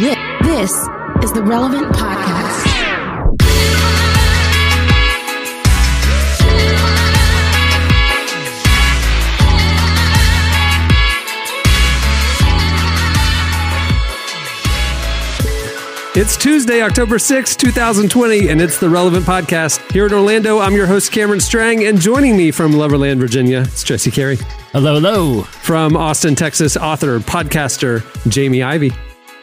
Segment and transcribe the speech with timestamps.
[0.00, 0.70] This
[1.22, 2.66] is the Relevant Podcast.
[16.16, 19.92] It's Tuesday, October 6, 2020, and it's the Relevant Podcast.
[19.92, 23.84] Here in Orlando, I'm your host, Cameron Strang, and joining me from Loverland, Virginia, it's
[23.84, 24.36] Jesse Carey.
[24.72, 25.42] Hello, hello.
[25.42, 28.92] From Austin, Texas, author, podcaster, Jamie Ivey.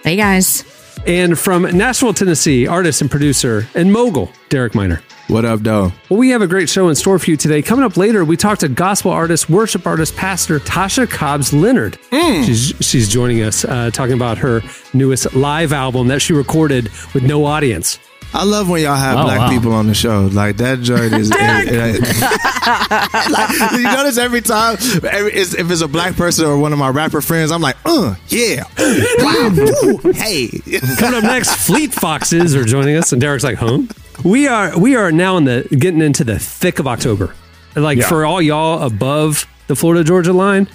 [0.08, 0.64] Hey, guys.
[1.06, 5.02] And from Nashville, Tennessee, artist and producer and mogul, Derek Minor.
[5.28, 5.92] What up, though?
[6.10, 7.62] Well, we have a great show in store for you today.
[7.62, 12.00] Coming up later, we talk to gospel artist, worship artist, pastor Tasha Cobbs Leonard.
[12.10, 14.62] She's she's joining us, uh, talking about her
[14.94, 18.00] newest live album that she recorded with no audience.
[18.34, 19.50] I love when y'all have Oh, black wow.
[19.50, 20.30] people on the show.
[20.32, 21.32] Like that joint is.
[21.34, 22.02] it- it-
[23.32, 24.78] like, you notice every time,
[25.10, 27.78] every, it's, if it's a black person or one of my rapper friends, I'm like,
[27.86, 30.48] uh, yeah, wow, woo, hey.
[30.98, 33.80] Coming up next, Fleet Foxes are joining us, and Derek's like, "Huh?"
[34.24, 37.34] We are we are now in the getting into the thick of October.
[37.76, 38.10] Like Yeah.
[38.10, 40.68] for all y'all above the Florida Georgia line,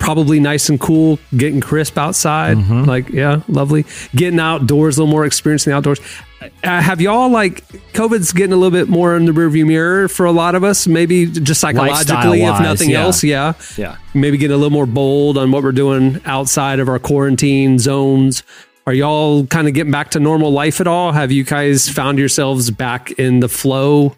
[0.00, 2.58] probably nice and cool, getting crisp outside.
[2.58, 3.84] Like yeah, lovely.
[4.16, 6.00] Getting outdoors, a little more experience in the outdoors.
[6.64, 10.24] Uh, have y'all like COVID's getting a little bit more in the rearview mirror for
[10.24, 10.86] a lot of us?
[10.86, 13.02] Maybe just psychologically, if nothing yeah.
[13.02, 13.22] else.
[13.22, 13.98] Yeah, Yeah.
[14.14, 18.42] maybe getting a little more bold on what we're doing outside of our quarantine zones.
[18.86, 21.12] Are y'all kind of getting back to normal life at all?
[21.12, 24.16] Have you guys found yourselves back in the flow,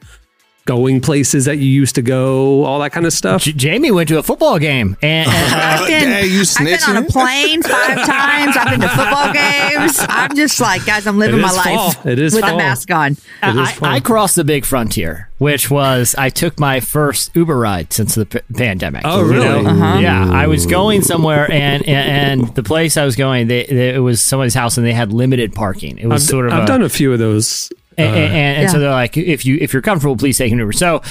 [0.65, 3.43] going places that you used to go, all that kind of stuff?
[3.43, 6.97] J- Jamie went to a football game, and, and I've been, Dang, you I've been
[6.97, 8.57] on a plane five times.
[8.57, 9.97] I've been to football games.
[10.09, 12.11] I'm just like, guys, I'm living my life fall.
[12.13, 12.55] It is with fall.
[12.55, 13.13] a mask on.
[13.13, 13.95] It is I.
[13.97, 18.27] I crossed the big frontier, which was I took my first Uber ride since the
[18.27, 19.03] p- pandemic.
[19.05, 19.63] Oh, You really?
[19.63, 19.71] know?
[19.71, 19.99] Uh-huh.
[19.99, 23.95] Yeah, I was going somewhere, and and, and the place I was going, they, they,
[23.95, 25.99] it was somebody's house, and they had limited parking.
[25.99, 27.71] It was I've, sort of I've a- done a few of those.
[27.99, 30.73] And, and, and so they're like, if you if you're comfortable, please take an Uber.
[30.73, 31.03] So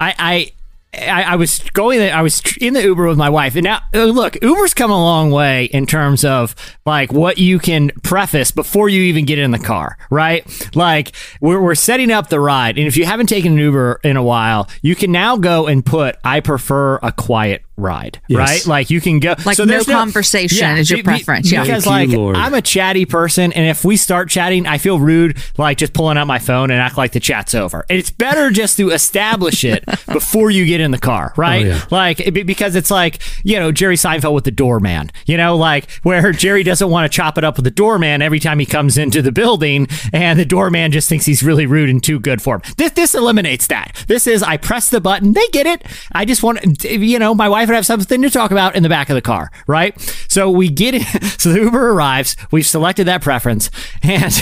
[0.00, 0.14] I.
[0.18, 0.52] I
[0.94, 2.00] I, I was going.
[2.00, 4.96] I was in the Uber with my wife, and now uh, look, Uber's come a
[4.96, 6.54] long way in terms of
[6.86, 10.46] like what you can preface before you even get in the car, right?
[10.74, 11.12] Like
[11.42, 14.22] we're we're setting up the ride, and if you haven't taken an Uber in a
[14.22, 18.38] while, you can now go and put "I prefer a quiet ride," Yes.
[18.38, 18.66] right?
[18.66, 21.62] Like you can go Like so no there's conversation is your be- be- preference, yeah.
[21.62, 25.38] because like you, I'm a chatty person, and if we start chatting, I feel rude,
[25.56, 27.84] like just pulling out my phone and act like the chat's over.
[27.88, 31.64] And it's better just to establish it before you get in the car, right?
[31.64, 31.84] Oh, yeah.
[31.90, 35.90] Like it- because it's like you know Jerry Seinfeld with the doorman, you know, like
[36.02, 38.98] where Jerry doesn't want to chop it up with the doorman every time he comes
[38.98, 42.56] into the building, and the doorman just thinks he's really rude and too good for
[42.56, 42.62] him.
[42.76, 44.04] This this eliminates that.
[44.08, 45.84] This is I press the button, they get it.
[46.12, 48.88] I just want you know my wife would have something to talk about in the
[48.88, 49.98] back of the car, right?
[50.28, 51.02] So we get it.
[51.38, 52.34] So the Uber arrives.
[52.50, 53.70] We've selected that preference,
[54.02, 54.32] and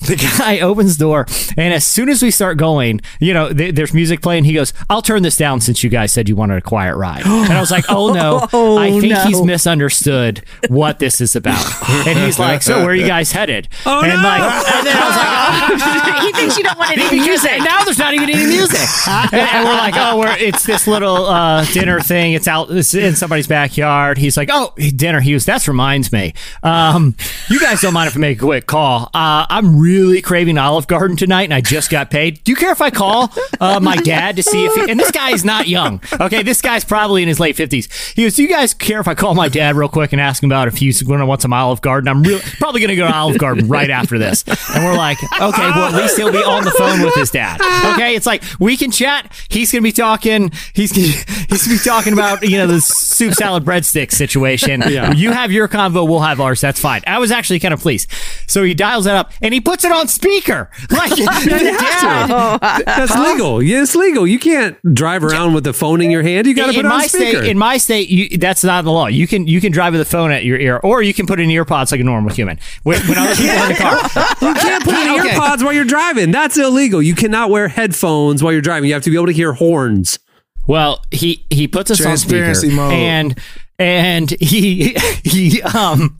[0.00, 1.24] the guy opens the door.
[1.56, 4.42] And as soon as we start going, you know, th- there's music playing.
[4.42, 7.22] He goes, "I'll turn this down since you guys said you wanted a quiet ride."
[7.26, 9.20] And I was like, "Oh no, Oh, I think no.
[9.24, 11.64] he's misunderstood what this is about."
[12.08, 14.28] And he's like, "So where are you guys headed?" Oh, and no.
[14.28, 17.58] like, and then I was like, "Oh." he thinks you don't want any music.
[17.60, 21.26] now there's not even any music, and, and we're like, oh, we're it's this little
[21.26, 22.32] uh, dinner thing.
[22.32, 24.18] It's out it's in somebody's backyard.
[24.18, 25.20] He's like, oh, dinner.
[25.20, 25.44] He was.
[25.46, 26.34] That reminds me.
[26.62, 27.14] Um,
[27.48, 29.10] you guys don't mind if I make a quick call?
[29.14, 32.42] Uh, I'm really craving Olive Garden tonight, and I just got paid.
[32.44, 34.74] Do you care if I call uh, my dad to see if?
[34.74, 36.00] He, and this guy is not young.
[36.20, 37.92] Okay, this guy's probably in his late fifties.
[38.14, 40.42] He goes, do you guys care if I call my dad real quick and ask
[40.42, 42.08] him about if he's going to want some Olive Garden?
[42.08, 44.44] I'm really probably going to go to Olive Garden right after this.
[44.74, 47.60] And we're like, okay, well at least he'll be on the phone with his dad.
[47.94, 49.32] Okay, it's like we can chat.
[49.48, 50.50] He's going to be talking.
[50.72, 54.82] He's he's going to be talking about you know the soup salad breadstick situation.
[54.92, 55.12] Yeah.
[55.12, 56.60] You have your convo, we'll have ours.
[56.60, 57.00] That's fine.
[57.06, 58.10] I was actually kind of pleased.
[58.46, 60.70] So he dials that up and he puts it on speaker.
[60.90, 63.62] Like, dad, That's legal.
[63.62, 64.26] Yeah, it's legal.
[64.26, 66.46] You can't drive around with the phone in your hand.
[66.46, 67.38] You got to put it on my speaker.
[67.38, 69.06] state, in my state, you, that's not the law.
[69.06, 71.40] You can you can drive with a phone at your ear, or you can put
[71.40, 72.58] in earpods like a normal human.
[72.82, 75.30] When, when other people are in the car, you can't put in Okay.
[75.30, 76.30] earpods while you're driving.
[76.30, 77.00] That's illegal.
[77.00, 78.88] You cannot wear headphones while you're driving.
[78.88, 80.18] You have to be able to hear horns.
[80.66, 82.92] Well, he he puts us on speaker, mode.
[82.92, 83.38] and
[83.78, 84.94] and he
[85.24, 86.18] he um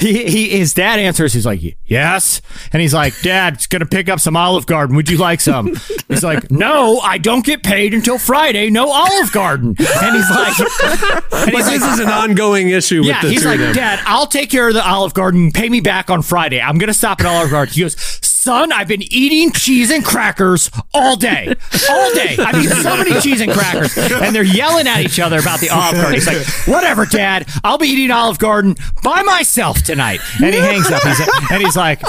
[0.00, 1.32] he, he his dad answers.
[1.34, 2.40] He's like, yes,
[2.72, 4.96] and he's like, Dad, it's gonna pick up some Olive Garden.
[4.96, 5.76] Would you like some?
[6.08, 8.70] He's like, No, I don't get paid until Friday.
[8.70, 9.74] No Olive Garden.
[9.78, 13.28] And he's like, and But he's this like, is an ongoing issue with yeah, the
[13.28, 13.58] he's like.
[13.74, 15.52] Dad, I'll take care of the Olive Garden.
[15.52, 16.60] Pay me back on Friday.
[16.60, 17.74] I'm gonna stop at Olive Garden.
[17.74, 17.94] He goes,
[18.42, 21.54] son, I've been eating cheese and crackers all day.
[21.90, 22.36] All day.
[22.38, 23.96] I've eaten so many cheese and crackers.
[23.96, 26.14] And they're yelling at each other about the Olive Garden.
[26.14, 27.48] He's like, whatever, Dad.
[27.64, 30.20] I'll be eating Olive Garden by myself tonight.
[30.42, 31.02] And he hangs up.
[31.02, 32.00] He's and he's like,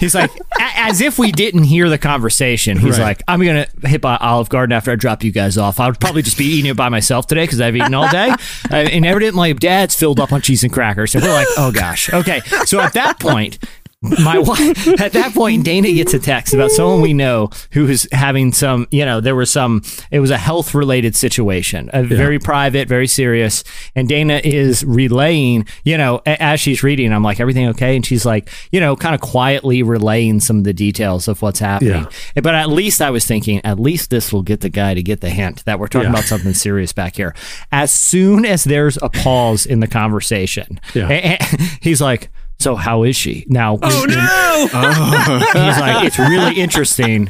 [0.00, 2.78] he's like, as if we didn't hear the conversation.
[2.78, 3.04] He's Right.
[3.04, 5.78] like, I'm going to hit by Olive Garden after I drop you guys off.
[5.80, 8.32] I'll probably just be eating it by myself today because I've eaten all day.
[8.70, 11.14] And evidently, Dad's filled up on cheese and crackers.
[11.14, 12.12] And we're like, oh gosh.
[12.12, 12.40] Okay.
[12.64, 13.58] So at that point,
[14.02, 18.08] my wife at that point dana gets a text about someone we know who is
[18.12, 22.38] having some you know there was some it was a health related situation a very
[22.38, 23.62] private very serious
[23.94, 27.94] and dana is relaying you know a- as she's reading i'm like everything okay?
[27.96, 31.60] And she's like you know kind of quietly relaying some of the details of what's
[31.60, 32.06] happening.
[32.34, 35.20] But at least i was thinking at least this will get the guy to get
[35.20, 36.10] the hint that we're talking Yeah.
[36.14, 37.34] about something serious back here.
[37.70, 41.36] As soon as there's a pause in the conversation Yeah.
[41.80, 42.30] he's like
[42.62, 45.38] so how is she now Oh no!
[45.64, 47.28] he's like, it's really interesting.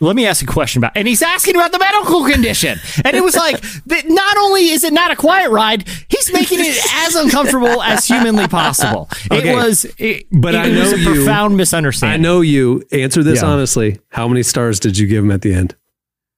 [0.00, 3.22] Let me ask a question about, and he's asking about the medical condition, and it
[3.22, 6.76] was like, that not only is it not a quiet ride, he's making it
[7.06, 9.08] as uncomfortable as humanly possible.
[9.30, 9.52] Okay.
[9.52, 12.82] It was, it, But it I was know a you- profound misunderstanding I know you.
[12.90, 13.48] Answer this Yeah.
[13.48, 14.00] honestly.
[14.08, 15.76] How many stars did you give him at the end?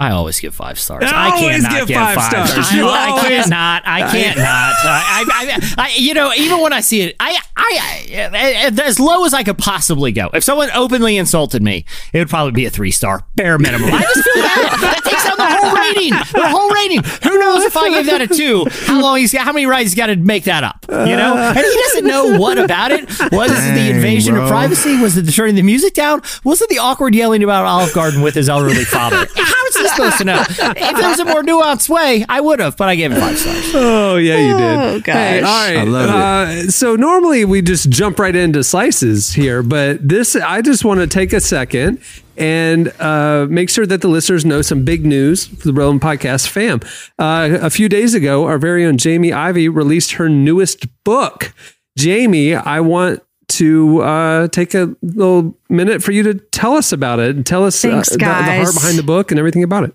[0.00, 1.05] I always give five stars.
[1.06, 2.50] I I always give five stars.
[2.52, 3.87] I, You I can't not.
[3.87, 4.44] I uh, can't not.
[4.46, 8.82] I, I, I, I, you know, even when I see it, I, I, I, uh,
[8.82, 10.31] as low as I could possibly go.
[10.35, 13.88] If someone openly insulted me, it would probably be a three star, bare minimum.
[13.93, 14.94] I just feel that
[15.25, 16.11] takes out the whole rating.
[16.11, 17.03] The whole rating.
[17.23, 18.67] Who knows if I gave that a two?
[18.87, 19.44] How long he's got?
[19.44, 20.85] How many rides he's got to make that up?
[20.88, 23.09] You know, and he doesn't know what about it.
[23.32, 25.00] Was it the Dang, invasion of privacy?
[25.00, 26.23] Was it the turning the music down?
[26.44, 29.17] Was it the awkward yelling about Olive Garden with his elderly father?
[29.35, 30.44] How is he supposed to know?
[30.49, 33.38] If there was a more nuanced way, I would have, but I gave him five
[33.38, 33.70] stars.
[33.75, 34.79] Oh yeah, you did.
[34.79, 35.15] Oh, gosh.
[35.15, 35.77] Hey, all right.
[35.79, 40.62] I love uh, So normally we just jump right into slices here, but this I
[40.62, 42.00] just want to take a second
[42.36, 46.48] and uh, make sure that the listeners know some big news for the Relevant Podcast
[46.48, 46.81] fam.
[47.19, 51.52] Uh, a few days ago, our very own Jamie Ivey released her newest book.
[51.96, 57.20] Jamie, I want to uh, take a little minute for you to tell us about
[57.20, 59.84] it and tell us Thanks, uh, the, the heart behind the book and everything about
[59.84, 59.94] it.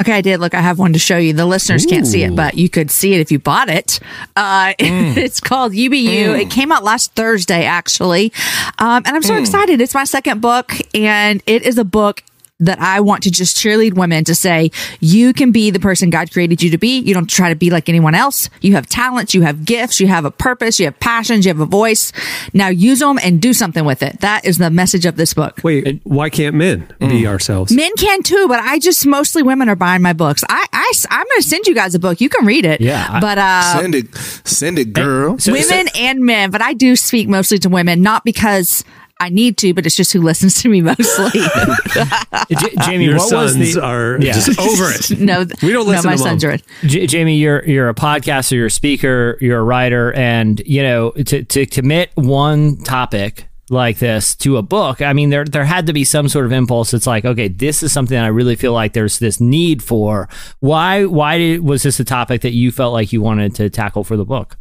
[0.00, 0.38] Okay, I did.
[0.38, 1.32] Look, I have one to show you.
[1.32, 3.98] The listeners can't see it, but you could see it if you bought it.
[4.36, 6.34] Uh, it's called You Be You.
[6.34, 8.32] It came out last Thursday, actually.
[8.78, 9.80] Um, and I'm so excited.
[9.80, 12.22] It's my second book, and it is a book
[12.60, 14.70] that I want to just cheerlead women to say,
[15.00, 16.98] you can be the person God created you to be.
[16.98, 18.50] You don't try to be like anyone else.
[18.60, 21.60] You have talents, you have gifts, you have a purpose, you have passions, you have
[21.60, 22.12] a voice.
[22.52, 24.20] Now use them and do something with it.
[24.20, 25.60] That is the message of this book.
[25.62, 27.72] Wait, why can't men be ourselves?
[27.72, 30.42] Men can too, but I just mostly women are buying my books.
[30.48, 32.20] I, I am going to send you guys a book.
[32.20, 32.80] You can read it.
[32.80, 35.38] Yeah, but uh, Send it, send it, girl.
[35.38, 36.50] So- women and men.
[36.50, 38.84] But I do speak mostly to women, not because
[39.20, 41.40] I need to, but it's just who listens to me mostly.
[42.50, 43.82] J- Jamie, Your what was sons the?
[43.84, 44.32] are Yeah.
[44.32, 45.18] just over it.
[45.20, 46.50] no, We don't no, listen my to sons mom.
[46.50, 46.60] are in.
[46.88, 51.10] J- Jamie, you're you're a podcaster, you're a speaker, you're a writer, and you know
[51.10, 55.02] to to commit one topic like this to a book.
[55.02, 56.94] I mean, there there had to be some sort of impulse.
[56.94, 60.28] It's like, okay, this is something that I really feel like there's this need for.
[60.60, 64.04] Why why did, was this a topic that you felt like you wanted to tackle
[64.04, 64.56] for the book?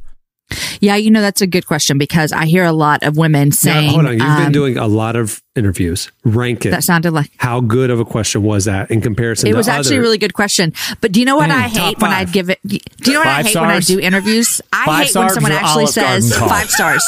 [0.79, 3.55] Yeah, you know that's a good question because I hear a lot of women Now,
[3.55, 4.11] saying, hold on.
[4.13, 6.11] You've been um, doing a lot of interviews.
[6.23, 6.71] Rank it.
[6.71, 9.67] That sounded like How good of a question was that in comparison it to was
[9.67, 10.73] actually a really good question.
[11.01, 12.59] But do you know what I Mm, top hate when I give it?
[12.65, 14.61] Do you know what I Five hate when I do interviews?
[14.71, 17.03] I Five hate when someone actually says five stars.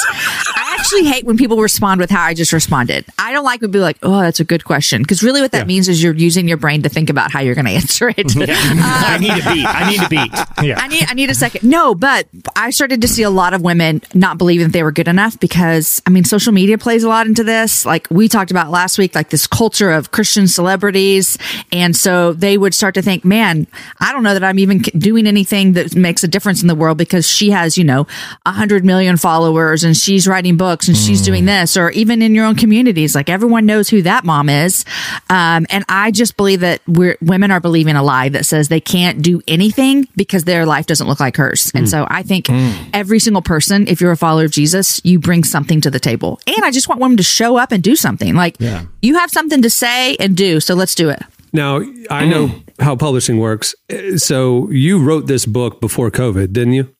[0.55, 3.05] I actually hate when people respond with how I just responded.
[3.17, 5.51] I don't like when people are like, "Oh, that's a good question," because really what
[5.51, 5.65] that Yeah.
[5.65, 8.35] means is you're using your brain to think about how you're going to answer it.
[8.37, 9.65] I need a beat.
[9.65, 10.65] I need a beat.
[10.65, 10.79] Yeah.
[10.79, 11.67] I need I need a second.
[11.69, 14.91] No, but I started to see a lot of women not believing that they were
[14.91, 17.85] good enough because I mean social media plays a lot into this.
[17.85, 21.37] Like we talked about last week, like this culture of Christian celebrities,
[21.73, 23.67] and so they would start to think, "Man,
[23.99, 26.97] I don't know that I'm even doing anything that makes a difference in the world
[26.97, 28.07] because she has you know
[28.45, 31.47] a hundred million followers and she's writing books and she's doing mm.
[31.47, 34.85] this." Or even in your own communities, like everyone knows who that mom is.
[35.29, 38.79] Um, and I just believe that we're women are believing a lie that says they
[38.79, 41.71] can't do anything because their life doesn't look like hers.
[41.75, 41.89] And mm.
[41.89, 42.89] so I think mm.
[42.93, 46.39] every single person, if you're a follower of Jesus, you bring something to the table.
[46.47, 48.28] And I just want women to show up and do something.
[48.35, 48.57] Like
[49.01, 51.21] you have something to say and do, so let's do it.
[51.51, 51.81] Now,
[52.11, 53.73] I know how publishing works.
[53.91, 56.93] Uh, So you wrote this book before COVID, didn't you?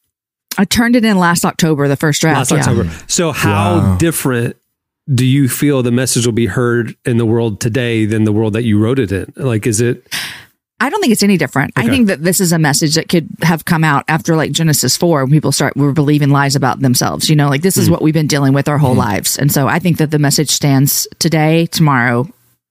[0.58, 2.52] I turned it in last October, the first draft.
[2.52, 2.58] Last yeah.
[2.74, 2.90] October.
[3.08, 3.98] So how Wow.
[3.98, 4.56] different
[5.14, 8.54] do you feel the message will be heard in the world today than the world
[8.54, 9.32] that you wrote it in?
[9.36, 10.06] Like, is it?
[10.82, 11.74] I don't think it's any different.
[11.76, 14.96] I think that this is a message that could have come out after like Genesis
[14.96, 17.30] 4 when people start were believing lies about themselves.
[17.30, 17.94] You know, like this is mm-hmm.
[17.94, 19.00] what we've been dealing with our whole mm-hmm.
[19.00, 19.38] lives.
[19.38, 22.28] And so I think that the message stands today, tomorrow,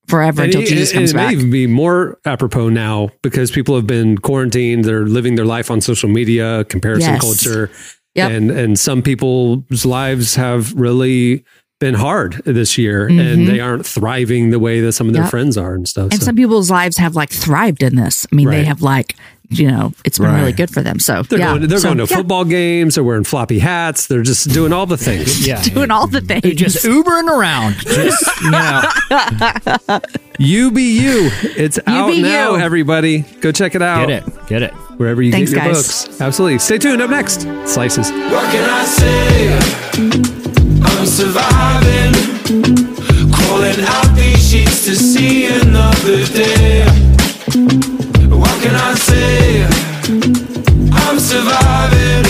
[0.07, 3.51] forever And until it, Jesus it- comes it may even be more apropos now because
[3.51, 4.85] people have been quarantined.
[4.85, 7.21] They're living their life on social media, comparison Yes.
[7.21, 7.71] culture,
[8.15, 8.31] Yep.
[8.31, 11.45] and and some people's lives have really
[11.81, 15.27] been hard this year, and they aren't thriving the way that some of their Mm-hmm.
[15.27, 15.31] Yep.
[15.31, 16.11] friends are and stuff.
[16.11, 16.27] And so.
[16.27, 18.27] some people's lives have like thrived in this.
[18.33, 19.15] I mean, they have like,
[19.51, 20.41] you know, it's been Right.
[20.41, 20.99] really good for them.
[20.99, 21.57] So they're yeah.
[21.57, 21.69] going.
[21.69, 22.97] They're So, going to yeah, football games.
[22.97, 24.07] They're wearing floppy hats.
[24.09, 25.47] They're just doing all the things.
[25.47, 25.63] Yeah.
[25.75, 26.43] doing all the things.
[26.43, 27.77] They're just Ubering around.
[27.77, 30.01] Just, you know,
[30.39, 31.31] You be you.
[31.57, 32.55] It's out be now.
[32.57, 32.61] you.
[32.61, 34.09] Everybody, go check it out.
[34.09, 34.47] get it.
[34.49, 34.73] Get it.
[34.99, 36.07] wherever you Thanks, get your guys.
[36.07, 36.21] books.
[36.21, 36.59] Absolutely.
[36.59, 37.01] Stay tuned.
[37.03, 38.11] Up next, slices.
[38.11, 40.28] What can I say?
[40.99, 42.13] I'm surviving.
[43.31, 46.85] Crawling out these sheets to see another day.
[48.27, 49.63] What can I say?
[50.93, 52.27] I'm surviving.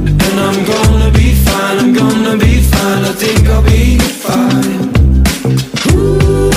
[0.00, 1.78] And I'm gonna be fine.
[1.78, 3.04] I'm gonna be fine.
[3.04, 4.88] I think I'll be fine.
[5.92, 6.50] Ooh,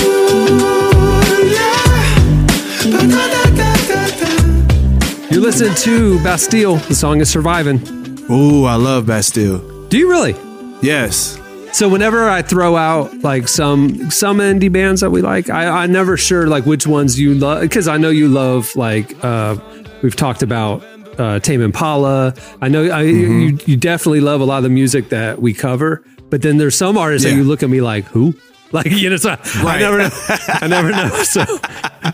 [1.44, 2.16] yeah.
[2.90, 4.30] Ba-da-da-da-da-da.
[5.30, 6.76] You're listening to Bastille.
[6.76, 7.82] The song is Surviving.
[8.30, 9.60] Ooh, I love Bastille.
[9.88, 10.34] Do you really?
[10.82, 11.38] Yes.
[11.72, 15.92] So whenever I throw out like some some indie bands that we like, I, I'm
[15.92, 19.56] never sure like which ones you love because I know you love like uh,
[20.02, 20.84] we've talked about
[21.18, 22.34] uh, Tame Impala.
[22.60, 26.04] I know I, you you definitely love a lot of the music that we cover,
[26.28, 28.34] but then there's some artists that you look at me like who.
[28.72, 30.08] Like you know, so I never know.
[30.48, 31.10] I never know.
[31.24, 31.44] So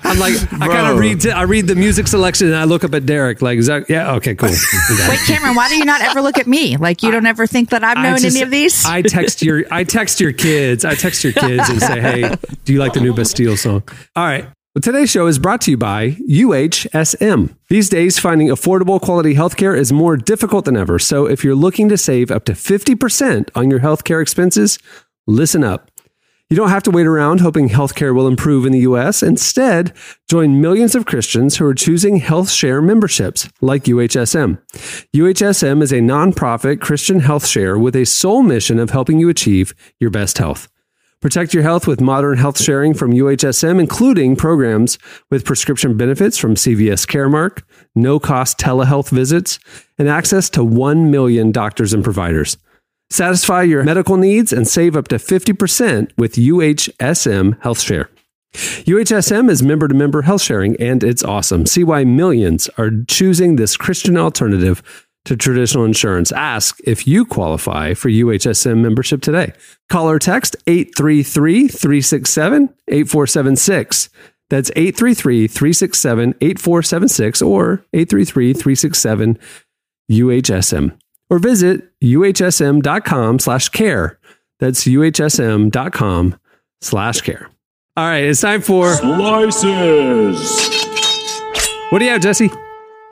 [0.04, 0.92] I'm like, I kind Bro.
[0.94, 1.26] of read.
[1.26, 3.42] I read the music selection and I look up at Derek.
[3.42, 4.14] Like, is that yeah?
[4.16, 4.48] Okay, cool.
[4.50, 5.10] We got it.
[5.10, 6.76] Wait, Cameron, why do you not ever look at me?
[6.76, 8.84] Like you don't ever think that I've known just- any of these?
[8.84, 10.84] I text your I text your kids.
[10.84, 13.82] I text your kids and say, "Hey, do you like the new Bastille song?"
[14.16, 14.44] All right.
[14.74, 17.54] Well, today's show is brought to you by UHSM.
[17.68, 20.98] These days, finding affordable quality healthcare is more difficult than ever.
[20.98, 24.78] So, if you're looking to save up to 50% on your healthcare expenses,
[25.26, 25.90] listen up.
[26.50, 29.22] You don't have to wait around hoping healthcare will improve in the US.
[29.22, 29.92] Instead,
[30.30, 34.58] join millions of Christians who are choosing health share memberships like UHSM.
[35.14, 39.74] UHSM is a nonprofit Christian health share with a sole mission of helping you achieve
[40.00, 40.68] your best health.
[41.20, 44.98] Protect your health with modern health sharing from UHSM, including programs
[45.30, 47.62] with prescription benefits from CVS Caremark,
[47.94, 49.58] no cost telehealth visits,
[49.98, 52.56] and access to 1 million doctors and providers.
[53.10, 58.08] Satisfy your medical needs and save up to 50% with UHSM HealthShare.
[58.54, 61.66] UHSM is member to member health sharing, and it's awesome.
[61.66, 64.82] See why millions are choosing this Christian alternative
[65.24, 66.32] to traditional insurance.
[66.32, 69.52] Ask if you qualify for UHSM membership today.
[69.90, 74.08] Call or text 833 367 8476.
[74.50, 79.38] That's 833 367 8476 or 833 367
[80.10, 80.98] UHSM
[81.30, 84.18] or visit uhsm.com slash care.
[84.60, 86.38] That's uhsm.com
[86.80, 87.50] slash care.
[87.96, 90.68] All right, it's time for Slices.
[91.90, 92.50] what do you have, Jesse?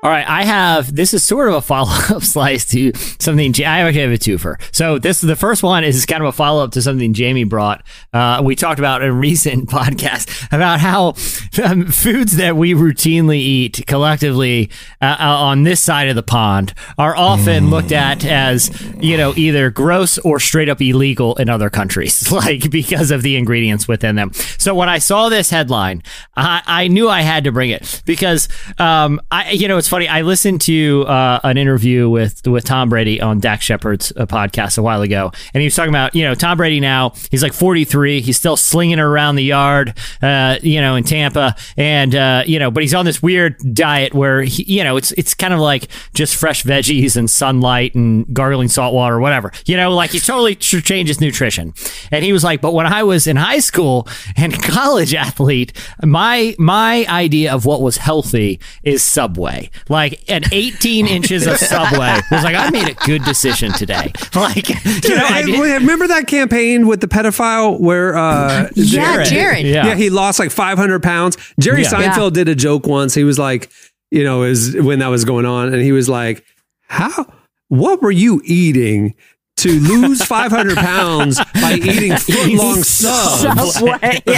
[0.06, 3.52] All right, I have this is sort of a follow up slice to something.
[3.64, 4.54] I actually have a twofer.
[4.72, 7.84] So this the first one is kind of a follow up to something Jamie brought.
[8.12, 11.14] Uh, we talked about in a recent podcast about how
[11.64, 14.70] um, foods that we routinely eat collectively
[15.02, 18.70] uh, uh, on this side of the pond are often looked at as
[19.00, 23.34] you know either gross or straight up illegal in other countries, like because of the
[23.34, 24.32] ingredients within them.
[24.56, 26.04] So when I saw this headline,
[26.36, 28.48] I, I knew I had to bring it because
[28.78, 29.95] um, I you know it's funny.
[30.04, 34.76] I listened to uh, an interview with with Tom Brady on Dax Shepard's uh, podcast
[34.76, 37.54] a while ago, and he was talking about you know Tom Brady now he's like
[37.54, 42.58] 43, he's still slinging around the yard, uh, you know in Tampa, and uh, you
[42.58, 45.60] know but he's on this weird diet where he, you know it's it's kind of
[45.60, 50.10] like just fresh veggies and sunlight and gargling salt water or whatever, you know like
[50.10, 51.72] he totally tr- changed his nutrition,
[52.10, 55.72] and he was like, but when I was in high school and college athlete,
[56.04, 59.70] my my idea of what was healthy is Subway.
[59.88, 64.12] Like an 18 inches of Subway was like I made a good decision today.
[64.34, 69.26] Like you know, I Hey, remember that campaign with the pedophile where uh, yeah, Jared.
[69.28, 69.66] Jared.
[69.66, 69.86] Yeah.
[69.86, 69.94] yeah.
[69.94, 71.36] he lost like 500 pounds.
[71.58, 71.90] Jerry Yeah.
[71.90, 73.14] Seinfeld did a joke once.
[73.14, 73.70] He was like,
[74.10, 76.44] you know, is when that was going on, and he was like,
[76.82, 77.26] "How?
[77.68, 79.14] What were you eating
[79.56, 83.72] to lose 500 pounds by eating foot long subs.
[83.74, 84.20] Subway.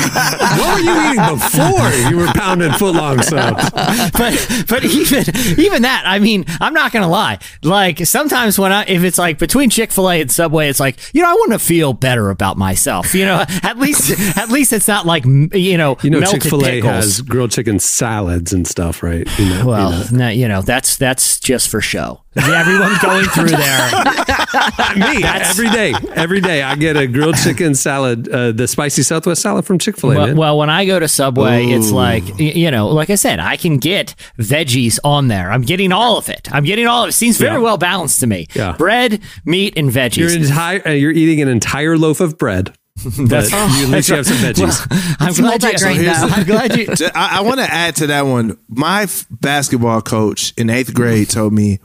[0.59, 3.69] What were you eating before you were pounding foot long subs?
[3.71, 5.25] but but even
[5.59, 7.39] even that, I mean, I'm not gonna lie.
[7.63, 10.99] Like sometimes when I if it's like between Chick Fil A and Subway, it's like
[11.15, 13.15] you know I want to feel better about myself.
[13.15, 16.51] You know, at least at least it's not like you know You know, melted Chick
[16.51, 16.93] fil A pickles.
[16.95, 19.27] has grilled chicken salads and stuff, right?
[19.39, 20.19] You know, Well, you know.
[20.27, 22.23] no, you know that's that's just for show.
[22.38, 23.90] Everyone's going through there.
[24.97, 25.95] me every day.
[26.14, 29.97] Every day, I get a grilled chicken salad, uh, the spicy Southwest salad from Chick
[29.97, 30.14] Fil A.
[30.16, 33.40] Well, well, when I go to Subway, it's like y- you know, like I said,
[33.40, 35.50] I can get veggies on there.
[35.50, 36.49] I'm getting all of it.
[36.52, 37.12] I'm getting all of it.
[37.12, 37.59] Seems very Yeah.
[37.59, 38.47] well balanced to me.
[38.54, 38.76] Yeah.
[38.76, 40.37] Bread, meat, and you're veggies.
[40.37, 42.75] entire, uh, you're eating an entire loaf of bread.
[43.28, 44.87] But you, at least you have some veggies.
[45.21, 45.68] I'm It's glad you.
[45.71, 46.35] multigrain, though.
[46.35, 46.87] I'm glad you.
[46.97, 48.59] Ju- I, I want to add to that one.
[48.68, 51.78] My f- basketball coach in eighth grade told me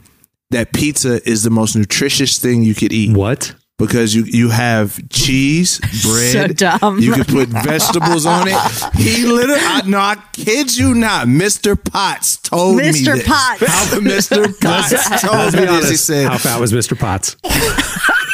[0.54, 3.54] that pizza is the most nutritious thing you could eat what?
[3.78, 6.58] Because you you have cheese, bread.
[6.58, 7.00] So dumb.
[7.00, 8.56] You can put vegetables on it.
[8.96, 11.26] He literally, I, no, I kid you not.
[11.26, 11.76] Mr.
[11.82, 13.14] Potts told me Mr.
[13.16, 13.26] this.
[13.26, 13.66] Potts.
[13.66, 14.60] How Mr.
[14.60, 15.90] Potts told me this.
[15.90, 16.98] He said, How fat was Mr.
[16.98, 17.36] Potts?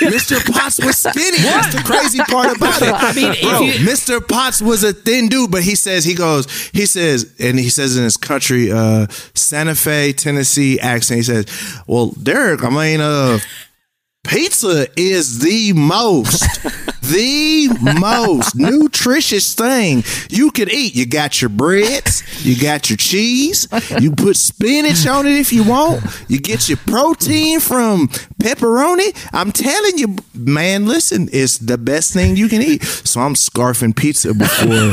[0.00, 0.40] Mr.
[0.52, 1.38] Potts was skinny.
[1.38, 2.88] That's the crazy part about it.
[2.90, 4.26] I mean, Bro, you- Mr.
[4.26, 7.97] Potts was a thin dude, but he says he goes, he says, and he says
[7.99, 11.47] in his country, uh, Santa Fe, Tennessee accent, he says,
[11.87, 13.38] "Well, Derek, I mean, uh."
[14.24, 16.40] Pizza is the most,
[17.02, 20.94] the most nutritious thing you could eat.
[20.94, 23.66] You got your breads, you got your cheese,
[23.98, 26.04] you put spinach on it if you want.
[26.28, 28.08] You get your protein from
[28.38, 29.16] pepperoni.
[29.32, 32.84] I'm telling you, man, listen, it's the best thing you can eat.
[32.84, 34.92] So I'm scarfing pizza before,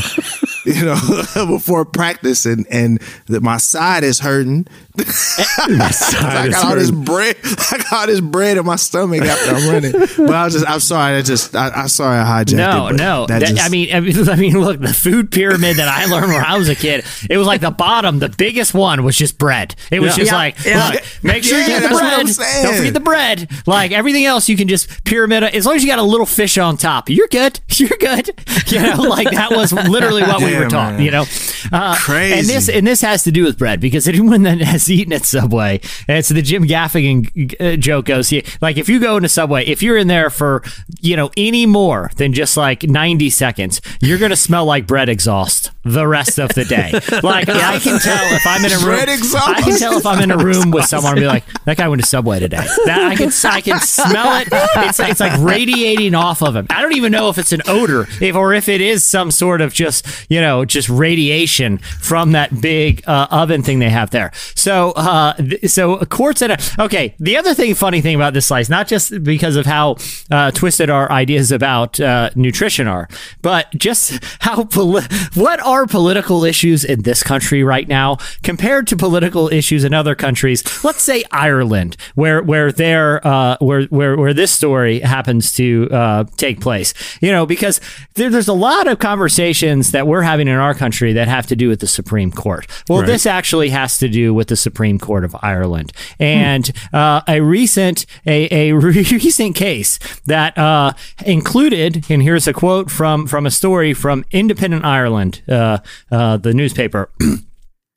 [0.67, 0.97] you know,
[1.47, 4.67] before practice, and and that my side is hurting.
[4.99, 7.35] I got all this bread.
[7.43, 9.91] I got all this bread in my stomach after I'm running.
[9.91, 11.15] But I was just, I'm sorry.
[11.17, 12.93] I just, I, I'm sorry I hijacked No, it.
[12.95, 13.25] no.
[13.27, 16.05] that That- just- I mean, I mean, I mean, look, the food pyramid that I
[16.05, 19.15] learned when I was a kid, it was like the bottom, the biggest one was
[19.15, 19.75] just bread.
[19.91, 20.23] It was Yeah.
[20.23, 20.89] just Yeah, like, yeah.
[20.89, 22.27] look, make sure you get the bread.
[22.63, 23.49] Don't forget the bread.
[23.65, 25.43] Like everything else, you can just pyramid.
[25.43, 27.59] As long as you got a little fish on top, you're good.
[27.77, 28.31] You're good.
[28.67, 30.93] You know, like that was literally what we Yeah, were taught.
[30.93, 31.01] man.
[31.03, 31.25] You know,
[31.71, 32.39] uh, Crazy.
[32.39, 35.25] And this and this has to do with bread because anyone that has eaten at
[35.25, 39.65] Subway, and it's the Jim Gaffigan uh, joke goes, like if you go into Subway,
[39.65, 40.63] if you're in there for
[41.01, 45.71] you know any more than just like 90 seconds, you're gonna smell like bread exhaust
[45.83, 46.91] the rest of the day.
[47.27, 49.47] Like I can tell if I'm in a room, Bread exhaust.
[49.47, 51.87] I can tell if I'm in a room with someone and be like, that guy
[51.87, 52.63] went to Subway today.
[52.85, 54.47] That I can I can smell it.
[54.51, 56.67] It's it's like radiating off of him.
[56.69, 59.61] I don't even know if it's an odor, if or if it is some sort
[59.61, 64.31] of just you know just radiation from that big uh, oven thing they have there.
[64.55, 67.15] So uh, th- so courts at a okay.
[67.19, 69.97] The other thing, funny thing about this slice, not just because of how
[70.31, 73.07] uh, twisted our ideas about uh, nutrition are,
[73.41, 78.95] but just how poli- what are political issues in this country right now compared to
[78.95, 80.63] political issues in other countries.
[80.83, 86.23] Let's say Ireland, where where there uh, where where where this story happens to uh,
[86.37, 86.93] take place.
[87.21, 87.81] You know, because
[88.15, 91.55] there, there's a lot of conversations that we're having in our country that have to
[91.55, 92.67] do with the Supreme Court.
[92.89, 97.41] Well, this actually has to do with the Supreme Court of Ireland and uh, a
[97.41, 100.93] recent a, a recent case that uh,
[101.25, 102.05] included.
[102.09, 105.79] And here's a quote from from a story from Independent Ireland, uh,
[106.11, 107.09] uh, the newspaper.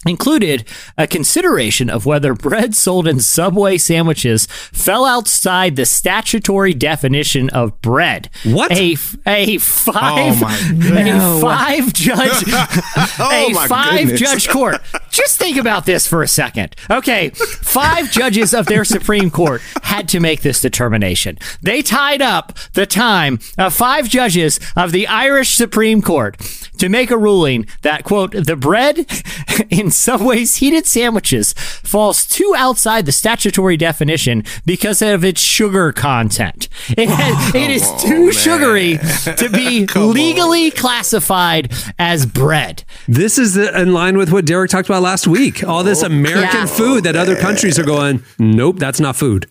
[0.06, 7.50] included a consideration of whether bread sold in Subway sandwiches fell outside the statutory definition
[7.50, 8.30] of bread.
[8.44, 8.72] What?
[8.72, 12.44] A a five Oh, a five judge
[13.18, 14.20] Oh, a five goodness.
[14.20, 14.76] judge court.
[15.10, 16.74] Just think about this for a second.
[16.90, 21.38] Okay, five judges of their Supreme Court had to make this determination.
[21.62, 26.38] They tied up the time of five judges of the Irish Supreme Court
[26.78, 29.06] to make a ruling that quote the bread
[29.70, 36.68] in Subway's heated sandwiches falls too outside the statutory definition because of its sugar content.
[36.96, 38.98] It, has, it is too sugary
[39.37, 42.85] to be legally classified as bread.
[43.09, 45.64] This is the, in line with what Derek talked about last week.
[45.64, 46.66] All this oh, American Yeah.
[46.66, 49.46] food that other countries are going, nope, that's not food.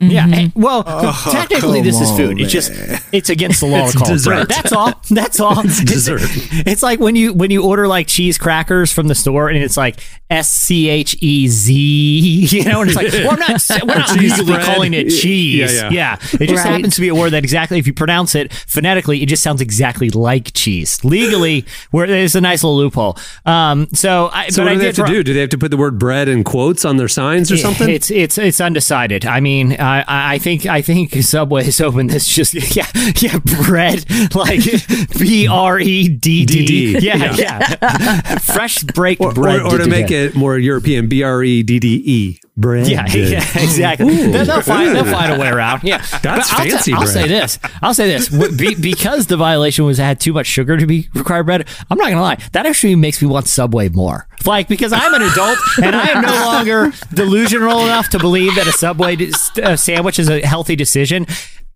[0.00, 0.26] Yeah.
[0.28, 2.40] and- well, technically, come this is on, food.
[2.42, 2.72] It's just
[3.10, 4.30] it's against the law It's to call dessert.
[4.30, 4.48] bread.
[4.48, 4.92] That's all.
[5.10, 5.60] That's all.
[5.64, 6.20] it's dessert.
[6.66, 9.78] It's like when you when you order like cheese crackers from the store and it's
[9.78, 9.98] like
[10.28, 11.70] S C H E Z.
[12.60, 14.66] You know, and it's like well, I'm not we're not cheese legally spread.
[14.74, 15.74] calling it cheese.
[15.74, 16.16] Yeah, yeah.
[16.34, 16.72] It just Right.
[16.74, 19.62] happens to be a word that exactly if you pronounce it phonetically, it just sounds
[19.62, 21.02] exactly like cheese.
[21.02, 23.16] Legally, where there's a nice little loophole.
[23.46, 23.88] Um.
[23.94, 24.48] So I.
[24.50, 25.22] So but what I do they have to do?
[25.22, 27.88] Do they have to put the word bread in quotes on their signs or something?
[27.88, 29.24] it's it's it's undecided.
[29.30, 33.38] I mean, I, I I think I think Subway is open this just yeah yeah
[33.66, 34.60] bread like
[35.18, 37.00] B R E D D DD.
[37.02, 41.42] yeah yeah fresh baked Or, bread or, or to make it more European, B R
[41.42, 42.40] E D D E.
[42.56, 42.88] Bread.
[42.88, 44.14] Yeah, yeah, exactly.
[44.14, 45.82] They'll, they'll find they'll find a way around.
[45.82, 47.58] Yeah, That's But I'll, fancy I'll say this.
[47.80, 48.28] I'll say this.
[48.54, 51.66] Be, because the violation was had too much sugar to be required bread.
[51.88, 52.36] I'm not gonna lie.
[52.52, 54.26] That actually makes me want Subway more.
[54.46, 58.66] Like because I'm an adult and I am no longer delusional enough to believe that
[58.66, 61.26] a Subway d- uh, sandwich is a healthy decision.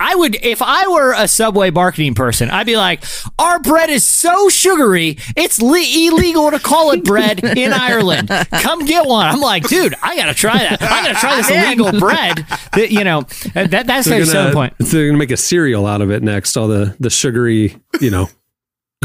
[0.01, 3.05] I would, if I were a Subway marketing person, I'd be like,
[3.39, 8.29] our bread is so sugary, it's le- illegal to call it bread in Ireland.
[8.61, 9.27] Come get one.
[9.27, 10.83] I'm like, dude, I gotta try that.
[10.83, 12.45] I gotta try this illegal bread.
[12.73, 13.23] That, you know,
[13.55, 14.75] that, that's They're their gonna, selling point.
[14.81, 16.57] they're gonna make a cereal out of it next.
[16.57, 18.29] All the the sugary, you know.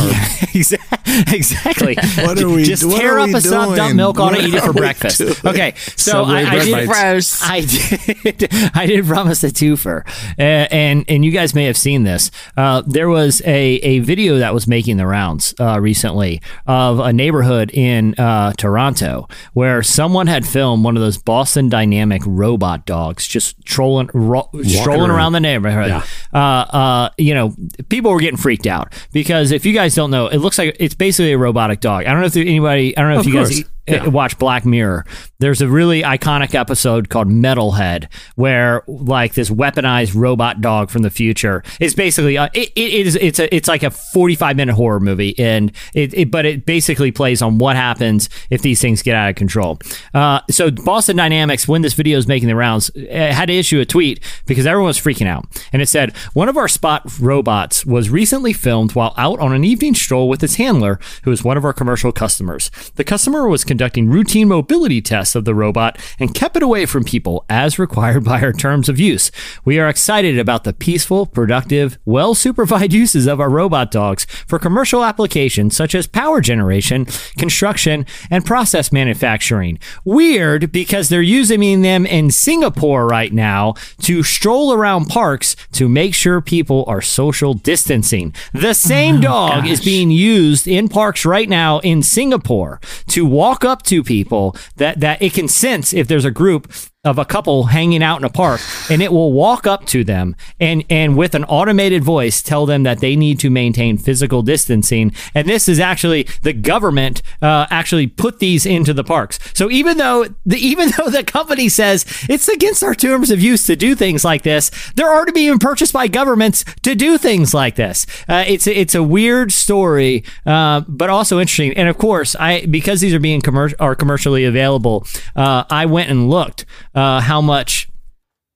[1.32, 1.96] exactly.
[2.16, 3.96] What are we- Just what tear are up we a sub dump doing?
[3.96, 5.18] milk on it, What eat it for breakfast.
[5.18, 5.34] doing?
[5.44, 6.88] Okay, so I, I did.
[6.88, 7.42] bites.
[7.48, 8.48] I did.
[8.74, 10.06] I did promise a twofer,
[10.38, 12.30] uh, and and you guys may have seen this.
[12.56, 17.12] Uh, there was a a video that was making the rounds uh, recently of a
[17.12, 23.26] neighborhood in uh, Toronto where someone had filmed one of those Boston Dynamic robot dogs
[23.26, 25.10] just trolling, ro- strolling around.
[25.10, 25.88] around the neighborhood.
[25.88, 26.02] Yeah.
[26.32, 26.38] Uh,
[26.76, 27.54] uh, you know,
[27.88, 30.94] people were getting freaked out because if you guys don't know, it looks like it's
[30.94, 32.06] basically a robotic dog.
[32.06, 32.96] I don't know if anybody.
[32.96, 33.60] I don't know if Of you guys course.
[34.00, 34.06] uh, Yeah.
[34.08, 35.04] watch Black Mirror.
[35.38, 41.10] There's a really iconic episode called Metalhead where like this weaponized robot dog from the
[41.10, 44.98] future is basically uh, it, it is it's a it's like a 45 minute horror
[44.98, 49.14] movie and it, it but it basically plays on what happens if these things get
[49.14, 49.78] out of control.
[50.14, 53.78] Uh, so Boston Dynamics when this video is making the rounds uh, had to issue
[53.80, 57.84] a tweet because everyone was freaking out and it said one of our spot robots
[57.84, 61.58] was recently filmed while out on an evening stroll with its handler who is one
[61.58, 62.70] of our commercial customers.
[62.94, 67.04] The customer was conducting routine mobility tests of the robot and kept it away from
[67.04, 69.30] people as required by our terms of use.
[69.64, 74.58] We are excited about the peaceful, productive, well supervised uses of our robot dogs for
[74.58, 77.06] commercial applications such as power generation,
[77.38, 79.78] construction, and process manufacturing.
[80.04, 86.14] Weird because they're using them in Singapore right now to stroll around parks to make
[86.14, 88.34] sure people are social distancing.
[88.52, 93.64] The same oh, dog is being used in parks right now in Singapore to walk
[93.64, 96.72] up to people that, that it can sense if there's a group
[97.06, 100.34] of a couple hanging out in a park and it will walk up to them
[100.58, 105.12] and and with an automated voice tell them that they need to maintain physical distancing.
[105.34, 109.38] And this is actually the government uh, actually put these into the parks.
[109.54, 113.64] So even though the even though the company says it's against our terms of use
[113.64, 117.76] to do things like this they're already being purchased by governments to do things like
[117.76, 118.06] this.
[118.28, 121.72] Uh, it's it's a weird story uh, but also interesting.
[121.74, 126.10] And of course I because these are being commer- are commercially available uh, I went
[126.10, 126.64] and looked
[126.96, 127.88] uh, how much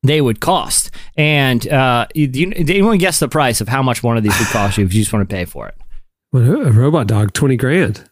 [0.03, 0.91] they would cost.
[1.17, 4.37] And uh, do, you, do anyone guess the price of how much one of these
[4.39, 5.77] would cost you if you just want to pay for it?
[6.31, 8.09] What, a robot dog, twenty grand.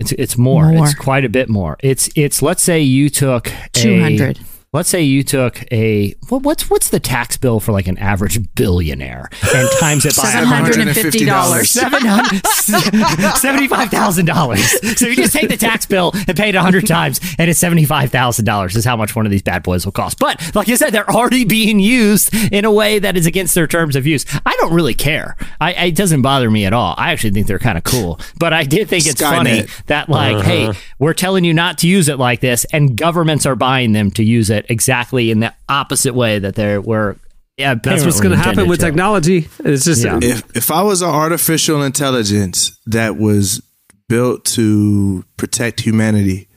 [0.00, 0.72] It's it's more.
[0.72, 0.84] More.
[0.84, 1.76] It's quite a bit more.
[1.80, 4.40] It's it's let's say you took 200.
[4.74, 8.40] Let's say you took a what, what's what's the tax bill for like an average
[8.56, 11.66] billionaire and times it by $750.
[11.66, 12.44] Seven hundred
[13.36, 14.68] seventy-five thousand dollars.
[14.98, 17.60] So you just take the tax bill and pay it a hundred times, and it's
[17.60, 18.74] seventy-five thousand dollars.
[18.74, 20.18] Is how much one of these bad boys will cost.
[20.18, 23.68] But like I said, they're already being used in a way that is against their
[23.68, 24.26] terms of use.
[24.44, 25.36] I don't really care.
[25.60, 26.96] I, it doesn't bother me at all.
[26.98, 28.18] I actually think they're kind of cool.
[28.40, 29.36] But I did think it's Skynet.
[29.36, 30.80] funny that like, hey, uh-huh.
[30.98, 34.24] we're telling you not to use it like this, and governments are buying them to
[34.24, 37.16] use it exactly in the opposite way that they're were.
[37.56, 39.48] Yeah, That's what's going to happen with technology.
[39.60, 40.18] It's just Yeah.
[40.20, 43.62] If if I was an artificial intelligence that was
[44.08, 46.48] built to protect humanity,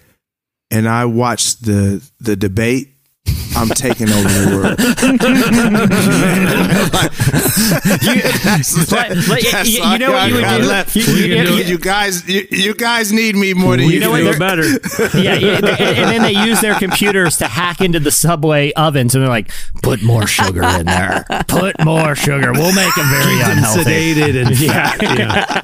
[0.72, 2.96] and I watched the the debate,
[3.58, 4.78] I'm taking over the world.
[8.44, 10.64] That's- But- but that's y- you know what you would do?
[10.68, 10.96] left.
[10.96, 14.00] You- You, you- you- you guys, you, you guys need me more than we you,
[14.00, 14.40] know what, do think.
[14.40, 14.64] better.
[15.18, 19.16] yeah, yeah, and, and then they use their computers to hack into the subway ovens,
[19.16, 21.26] and they're like, "Put more sugar in there.
[21.48, 22.52] Put more sugar.
[22.54, 24.96] We'll make them very And unhealthy." sedated and Yeah.
[25.02, 25.62] yeah.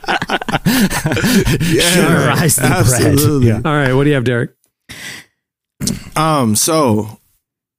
[1.93, 2.71] Sugarize the bread.
[2.79, 3.47] Absolutely.
[3.47, 3.61] Yeah.
[3.65, 4.51] All right, what do you have, Derek?
[6.15, 7.19] Um, so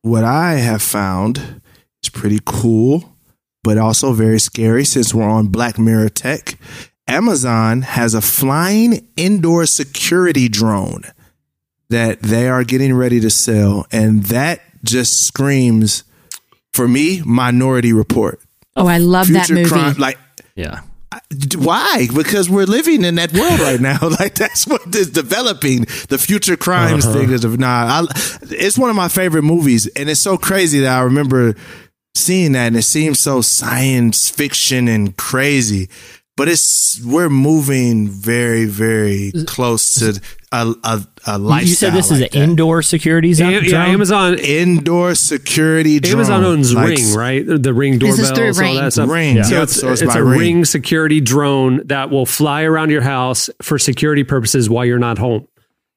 [0.04, 1.62] what I have found
[2.02, 3.16] is pretty cool,
[3.62, 6.58] but also very scary since we're on Black Mirror Tech.
[7.08, 11.04] Amazon has a flying indoor security drone
[11.88, 16.04] that they are getting ready to sell, and that just screams
[16.74, 18.40] for me Minority Report.
[18.76, 19.68] Oh, I love that movie.
[19.70, 20.18] crime, like
[20.54, 20.80] Yeah.
[21.56, 22.08] Why?
[22.14, 23.98] Because we're living in that world right now.
[24.20, 25.82] like that's what is developing.
[26.08, 27.18] The future crimes uh-huh.
[27.18, 28.02] thing is nah.
[28.02, 28.06] I,
[28.42, 31.54] it's one of my favorite movies, and it's so crazy that I remember
[32.14, 35.88] seeing that, and it seems so science fiction and crazy.
[36.36, 40.20] But it's we're moving very, very close to
[40.50, 41.68] a a, a lifestyle.
[41.68, 42.34] You said this is an that.
[42.34, 43.52] indoor security zone.
[43.52, 46.00] Yeah, yeah, Amazon indoor security.
[46.00, 46.14] Drone.
[46.14, 47.44] Amazon owns Like, Ring, right?
[47.46, 48.82] The Ring This is doorbells, through all Ring.
[48.82, 49.10] that stuff.
[49.10, 50.40] Ring, So yep, it's, so it's it's a Ring.
[50.40, 55.18] Ring security drone that will fly around your house for security purposes while you're not
[55.18, 55.46] home,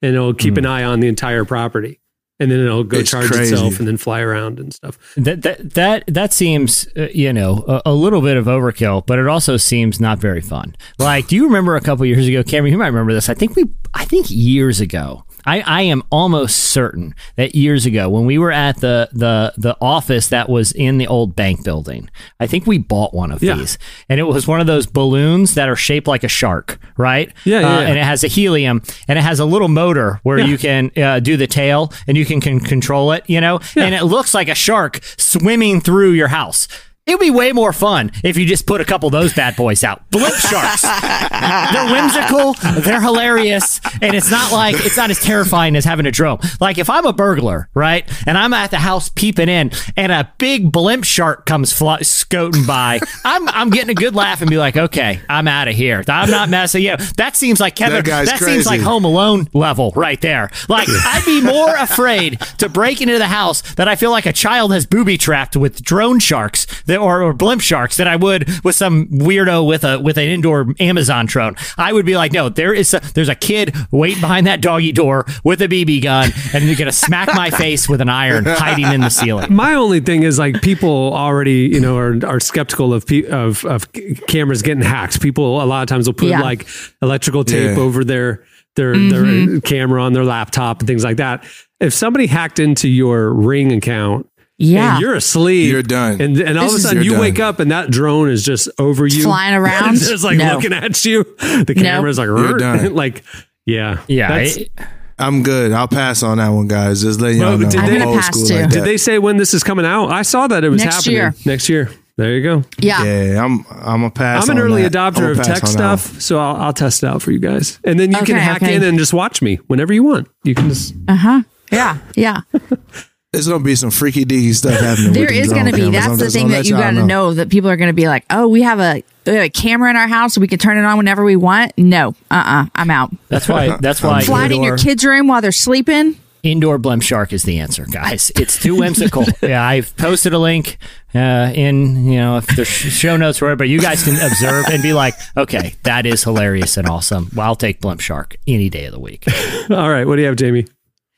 [0.03, 0.59] and it'll keep hmm.
[0.59, 1.99] an eye on the entire property,
[2.39, 2.97] and then it'll go.
[2.99, 3.53] It's charge crazy.
[3.53, 4.97] itself and then fly around and stuff.
[5.15, 9.19] That that that that seems uh, you know a, a little bit of overkill, but
[9.19, 10.75] it also seems not very fun.
[10.99, 12.71] Like, do you remember a couple years ago, Cameron?
[12.71, 13.29] You might remember this.
[13.29, 15.23] I think we, I think years ago.
[15.47, 19.75] I, I am almost certain that years ago when we were at the, the the
[19.81, 23.55] office that was in the old bank building, I think we bought one of Yeah.
[23.55, 23.77] these,
[24.09, 27.31] and it was one of those balloons that are shaped like a shark, right?
[27.45, 27.87] Yeah, yeah, Uh, yeah.
[27.87, 31.19] And it has a helium, and it has a little motor where you can uh,
[31.21, 34.49] do the tail and you can, can control it, you know, and it looks like
[34.49, 36.67] a shark swimming through your house.
[37.07, 39.81] It'd be way more fun if you just put a couple of those bad boys
[39.85, 40.09] out.
[40.11, 40.81] Blimp sharks.
[41.71, 46.11] they're whimsical, they're hilarious, and it's not like it's not as terrifying as having a
[46.11, 46.39] drone.
[46.59, 50.31] Like if I'm a burglar, right, and I'm at the house peeping in, and a
[50.37, 54.57] big blimp shark comes fly, scooting by, I'm I'm getting a good laugh and be
[54.57, 56.03] like, okay, I'm out of here.
[56.09, 56.83] I'm not messing.
[56.83, 58.03] You know, that seems like Kevin.
[58.03, 60.51] That guy's seems like Home Alone level right there.
[60.67, 64.33] Like I'd be more afraid to break into the house that I feel like a
[64.33, 68.49] child has booby trapped with drone sharks that, or, or blimp sharks than I would
[68.63, 71.55] with some weirdo with a with an indoor Amazon drone.
[71.77, 74.91] I would be like, no, there is a, there's a kid waiting behind that doggy
[74.91, 78.91] door with a BB gun, and you're gonna smack my face with an iron hiding
[78.91, 79.53] in the ceiling.
[79.53, 83.63] My only thing is like people already, you know, are, are skeptical of, pe- of
[83.65, 83.91] of
[84.27, 85.21] cameras getting hacked.
[85.21, 86.41] People a lot of times will put Yeah.
[86.41, 86.67] like
[87.01, 87.83] electrical tape Yeah.
[87.83, 88.43] over their
[88.75, 89.59] their their mm-hmm.
[89.59, 91.45] camera on their laptop and things like that.
[91.79, 94.29] If somebody hacked into your Ring account,
[94.59, 94.93] Yeah.
[94.93, 96.19] and you're asleep, You're done.
[96.21, 97.21] and and all This of a sudden You're done.
[97.21, 99.97] wake up and that drone is just over you, Flying around?
[99.97, 100.55] just like No.
[100.55, 101.23] looking at you.
[101.39, 101.81] The No.
[101.83, 102.93] camera's like, You're done.
[102.95, 103.23] like,
[103.65, 104.71] yeah, Yeah, That's- it-
[105.19, 105.71] I'm good.
[105.71, 107.01] I'll pass on that one, guys.
[107.01, 107.67] Just letting y'all know.
[107.69, 108.53] did I'm they- old pass school too.
[108.55, 110.11] like Did they say when this is coming out?
[110.11, 111.33] I saw that it was Next happening year.
[111.45, 111.89] next year.
[112.17, 112.63] There you go.
[112.79, 113.03] yeah.
[113.03, 113.63] Yeah, I'm.
[113.69, 114.43] I'm a pass.
[114.43, 114.91] I'm an on early that.
[114.91, 115.97] Adopter of tech on that one.
[115.97, 118.63] stuff, so I'll, I'll test it out for you guys, and then you can hack
[118.63, 118.73] okay.
[118.75, 120.27] in and just watch me whenever you want.
[120.43, 121.41] You can just Uh huh.
[121.71, 121.97] Yeah.
[122.15, 122.41] Yeah.
[123.33, 125.11] There's gonna be some freaky deaky stuff happening.
[125.11, 125.79] There with is going to be.
[125.79, 125.93] cameras.
[125.93, 127.33] That's I'm the just thing that you y'all got to know.
[127.33, 129.89] that people are going to be like, oh, we have a, we have a camera
[129.89, 131.73] in our house, so we can turn it on whenever we want.
[131.77, 133.11] No, uh, uh-uh, uh, i am out.
[133.27, 136.17] that's why that's why Fly it in your kids' room while they're sleeping.
[136.43, 138.31] Indoor blimp shark is the answer, guys.
[138.37, 139.25] It's too whimsical.
[139.41, 140.77] yeah, I've posted a link
[141.13, 144.65] uh, in, you know, if there's show notes or whatever, but you guys can observe
[144.71, 147.29] and be like, okay, that is hilarious and awesome.
[147.35, 149.25] Well, I'll take blimp shark any day of the week.
[149.69, 150.05] all right.
[150.05, 150.67] What do you have, Jamie?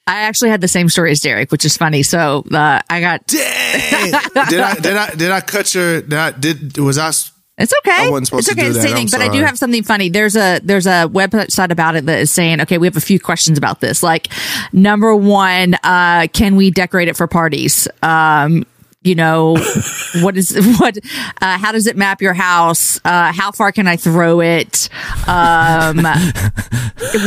[0.08, 2.04] I actually had the same story as Derek, which is funny.
[2.04, 3.28] So uh, I got.
[3.28, 4.12] Dang.
[4.50, 4.74] did I?
[4.76, 5.10] Did I?
[5.16, 6.02] Did I cut your?
[6.02, 6.32] Did I?
[6.32, 7.12] Did was I?
[7.60, 8.08] It's okay.
[8.08, 8.62] I wasn't supposed it's to okay.
[8.62, 8.88] do it's the that.
[8.88, 10.10] same I'm thing, but I do have something funny.
[10.10, 13.20] There's a there's a website about it that is saying, okay, we have a few
[13.20, 14.02] questions about this.
[14.02, 14.30] Like,
[14.72, 17.88] number one, uh, can we decorate it for parties?
[18.02, 18.66] Um,
[19.02, 19.56] you know,
[20.22, 20.98] what is what?
[21.42, 23.00] Uh, how does it map your house?
[23.06, 24.90] Uh, how far can I throw it?
[25.28, 25.98] Um,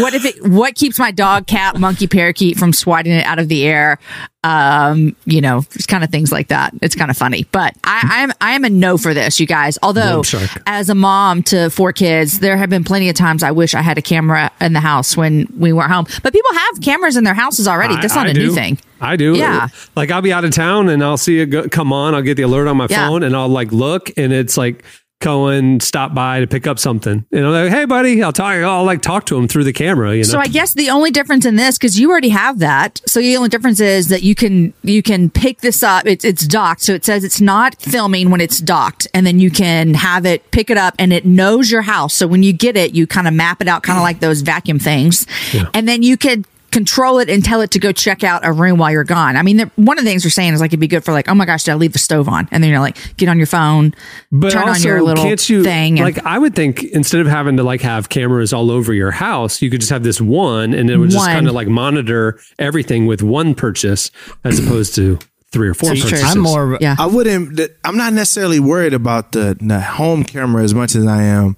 [0.00, 0.46] what if it?
[0.46, 3.98] What keeps my dog, cat, monkey, parakeet from swatting it out of the air?
[4.44, 6.74] Um, you know, just kind of things like that.
[6.82, 9.78] It's kind of funny, but I, I'm I am a no for this, you guys.
[9.84, 10.22] Although,
[10.66, 13.82] as a mom to four kids, there have been plenty of times I wish I
[13.82, 16.06] had a camera in the house when we weren't home.
[16.24, 17.94] But people have cameras in their houses already.
[17.96, 18.48] That's not I a do.
[18.48, 18.80] new thing.
[19.00, 19.36] I do.
[19.36, 19.68] Yeah.
[19.94, 22.14] Like I'll be out of town and I'll see it go, come on.
[22.14, 23.06] I'll get the alert on my Yeah.
[23.08, 24.84] phone and I'll like look and it's like
[25.22, 27.24] Cohen stopped by to pick up something.
[27.32, 28.56] And I'm like, hey, buddy, I'll talk.
[28.56, 30.12] I'll like talk to him through the camera.
[30.12, 30.28] You know.
[30.28, 33.36] So I guess the only difference in this, because you already have that, so the
[33.36, 36.06] only difference is that you can you can pick this up.
[36.06, 39.50] It's it's docked, so it says it's not filming when it's docked, and then you
[39.50, 42.14] can have it pick it up, and it knows your house.
[42.14, 44.42] So when you get it, you kind of map it out, kind of like those
[44.42, 45.26] vacuum things,
[45.72, 48.78] and then you can control it and tell it to go check out a room
[48.78, 49.36] while you're gone.
[49.36, 51.28] I mean, one of the things we're saying is like it'd be good for like,
[51.28, 52.48] oh my gosh, did I leave the stove on?
[52.50, 53.94] And then you're like, get on your phone,
[54.32, 56.00] but turn also, on your little can't you, thing.
[56.00, 59.12] and- Like I would think instead of having to like have cameras all over your
[59.12, 62.40] house, you could just have this one and it would just kind of like monitor
[62.58, 64.10] everything with one purchase
[64.42, 65.18] as opposed to
[65.52, 66.22] three or four purchases.
[66.24, 66.78] I'm more.
[66.80, 66.96] yeah.
[66.98, 67.60] I wouldn't.
[67.84, 71.56] I'm not necessarily worried about the, the home camera as much as I am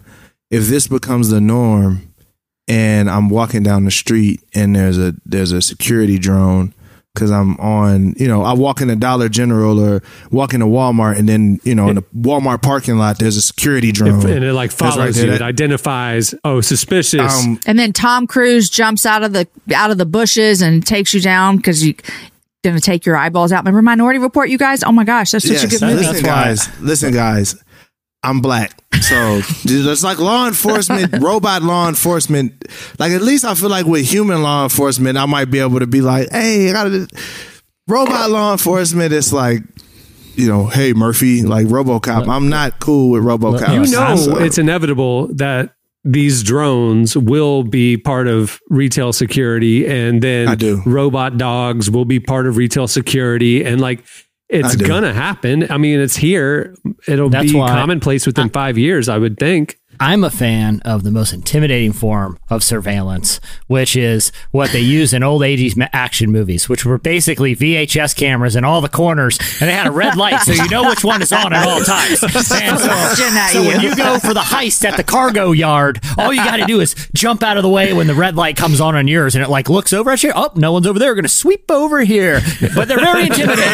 [0.50, 2.13] if this becomes the norm,
[2.68, 6.72] and I'm walking down the street and there's a there's a security drone
[7.14, 10.66] because I'm on, you know, I walk in a Dollar General or walk in a
[10.66, 14.42] Walmart, and then you know, in the Walmart parking lot, there's a security drone, and
[14.44, 15.26] it like That's right follows there.
[15.26, 15.32] you.
[15.34, 16.34] It identifies.
[16.42, 17.44] Oh, suspicious.
[17.44, 21.14] Um, And then Tom Cruise jumps out of the out of the bushes and takes
[21.14, 21.94] you down because you
[22.64, 23.58] gonna take your eyeballs out.
[23.64, 24.82] Remember Minority Report, you guys?
[24.82, 26.06] Oh my gosh, that's such a good movie.
[26.06, 26.80] Listen, guys.
[26.80, 27.63] Listen, guys.
[28.24, 32.64] I'm black, so it's like law enforcement, robot law enforcement.
[32.98, 35.86] Like at least I feel like with human law enforcement, I might be able to
[35.86, 37.06] be like, hey, I got to.
[37.86, 39.60] Robot law enforcement, it's like,
[40.36, 42.26] you know, hey Murphy, like RoboCop.
[42.28, 43.74] I'm not cool with RoboCop.
[43.86, 45.74] you know So- it's inevitable that
[46.06, 50.82] these drones will be part of retail security and then I do.
[50.84, 54.04] robot dogs will be part of retail security and like
[54.48, 55.70] it's gonna happen.
[55.70, 56.74] I mean it's here.
[57.08, 61.02] It'll That's be why- commonplace within five years i would think I'm a fan of
[61.02, 66.30] the most intimidating form of surveillance, which is what they use in old 80s action
[66.30, 70.16] movies, which were basically VHS cameras in all the corners, and they had a red
[70.16, 72.22] light so you know which one is on at all times.
[72.54, 72.88] And so,
[73.52, 73.96] so when you.
[73.96, 77.42] go for the heist at the cargo yard, all you got to do is jump
[77.42, 79.68] out of the way when the red light comes on on yours, and it like
[79.68, 80.32] looks over at you.
[80.34, 81.10] Oh, no one's over there.
[81.10, 82.40] We're going to sweep over here.
[82.74, 83.64] But they're very intimidating,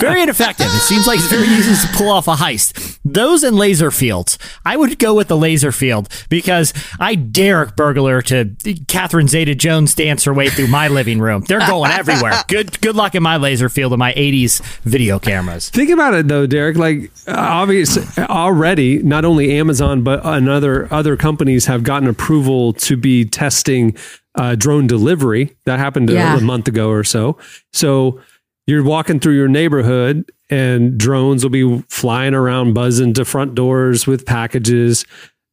[0.00, 0.66] very ineffective.
[0.66, 2.98] It seems like it's very easy to pull off a heist.
[3.04, 4.38] Those and laser fields.
[4.64, 8.54] I would go with the laser field because I dare burglar to
[8.86, 11.42] Catherine Zeta Jones dance her way through my living room.
[11.48, 12.34] They're going everywhere.
[12.48, 15.70] Good good luck in my laser field and my 80s video cameras.
[15.70, 21.66] think about it though derek like obvious already not only amazon but another other companies
[21.66, 23.96] have gotten approval to be testing
[24.36, 27.36] uh, drone delivery that happened a- a month ago or so
[27.72, 28.20] so
[28.66, 34.06] you're walking through your neighborhood and drones will be flying around buzzing to front doors
[34.06, 35.04] with packages.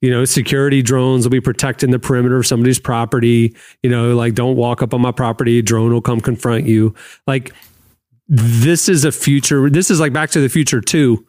[0.01, 3.55] You know security drones will be protecting the perimeter of somebody's property.
[3.81, 5.61] You know like don't walk up on my property.
[5.61, 6.93] Drone will come confront you.
[7.25, 7.53] Like
[8.27, 11.25] this is a future this is like back to the future too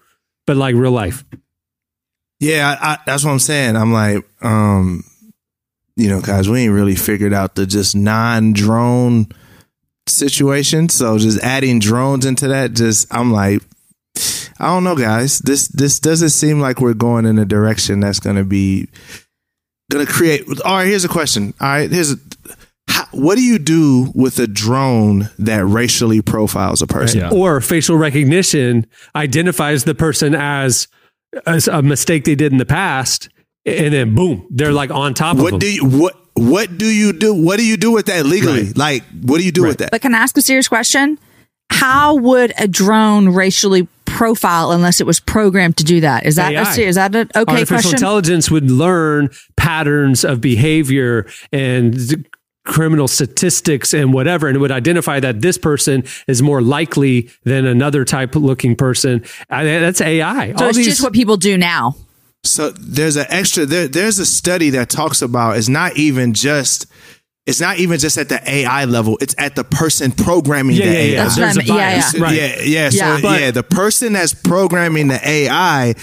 [0.48, 1.24] but like real life.
[2.40, 3.76] Yeah, I, I, that's what I'm saying.
[3.76, 5.04] I'm like, um,
[5.94, 9.26] you know, guys, we ain't really figured out the just non-drone
[10.09, 10.88] situation.
[10.88, 13.62] So just adding drones into that, just I'm like,
[14.59, 15.38] I don't know, guys.
[15.38, 18.88] This this doesn't seem like we're going in a direction that's going to be
[19.90, 20.44] going to create.
[20.64, 21.55] All right, here's a question.
[21.61, 22.16] All right, here's a.
[22.88, 27.21] How, what do you do with a drone that racially profiles a person?
[27.21, 27.31] Yeah.
[27.31, 30.88] or facial recognition identifies the person as,
[31.47, 33.29] as a mistake they did in the past
[33.66, 37.12] and then boom they're like on top of What do you what what do you
[37.12, 37.35] do?
[37.35, 38.64] What do you do with that legally?
[38.64, 38.77] Right.
[38.77, 39.90] Like, what do you do with that?
[39.90, 41.18] But can I ask a serious question?
[41.70, 46.24] How would a drone racially profile unless it was programmed to do that?
[46.27, 46.64] Is that a, AI.
[46.72, 47.94] ser- is that an okay artificial question?
[47.94, 52.27] intelligence would learn patterns of behavior and
[52.64, 57.64] criminal statistics and whatever and it would identify that this person is more likely than
[57.64, 61.57] another type looking person I, that's ai so All it's these- just what people do
[61.57, 61.96] now.
[62.44, 66.87] So there's an extra there, there's a study that talks about it's not even just
[67.46, 70.90] it's not even just at the AI level, it's at the person programming yeah the
[70.92, 71.07] yeah AI.
[71.12, 71.66] yeah There's what a I mean.
[71.66, 72.14] Yeah, bias.
[72.14, 72.22] yeah.
[72.22, 72.90] right Yeah, yeah.
[72.90, 73.20] So Yeah.
[73.22, 75.94] But- yeah, the person that's programming the AI,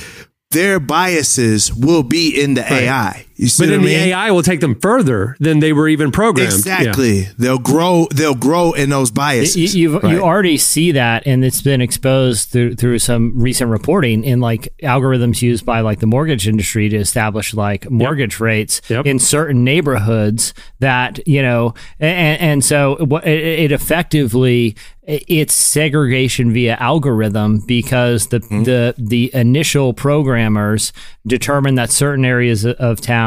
[0.52, 3.26] their biases will be in the AI.
[3.36, 3.96] You see but then I the?
[3.96, 6.52] AI will take them further than they were even programmed.
[6.66, 6.80] Yeah.
[6.82, 7.22] Exactly.
[7.38, 8.08] They'll grow.
[8.14, 9.76] They'll grow in those biases.
[9.76, 10.14] You, you, Right.
[10.14, 14.74] you already see that, and it's been exposed through through some recent reporting in like
[14.84, 19.06] algorithms used by like the mortgage industry to establish like mortgage rates Yep.
[19.06, 20.54] in certain neighborhoods.
[20.80, 24.76] That you know, and, and so what it, it effectively
[25.08, 28.64] it's segregation via algorithm because the Mm-hmm.
[28.64, 30.94] the the initial programmers
[31.28, 33.25] determined that certain areas of town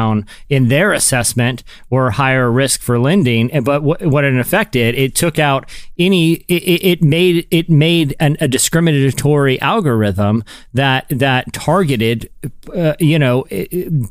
[0.49, 4.95] in their assessment were higher risk for lending but what, what it in effect did
[4.95, 12.29] it took out any it, made it made an, a discriminatory algorithm that that targeted
[12.75, 13.43] uh, you know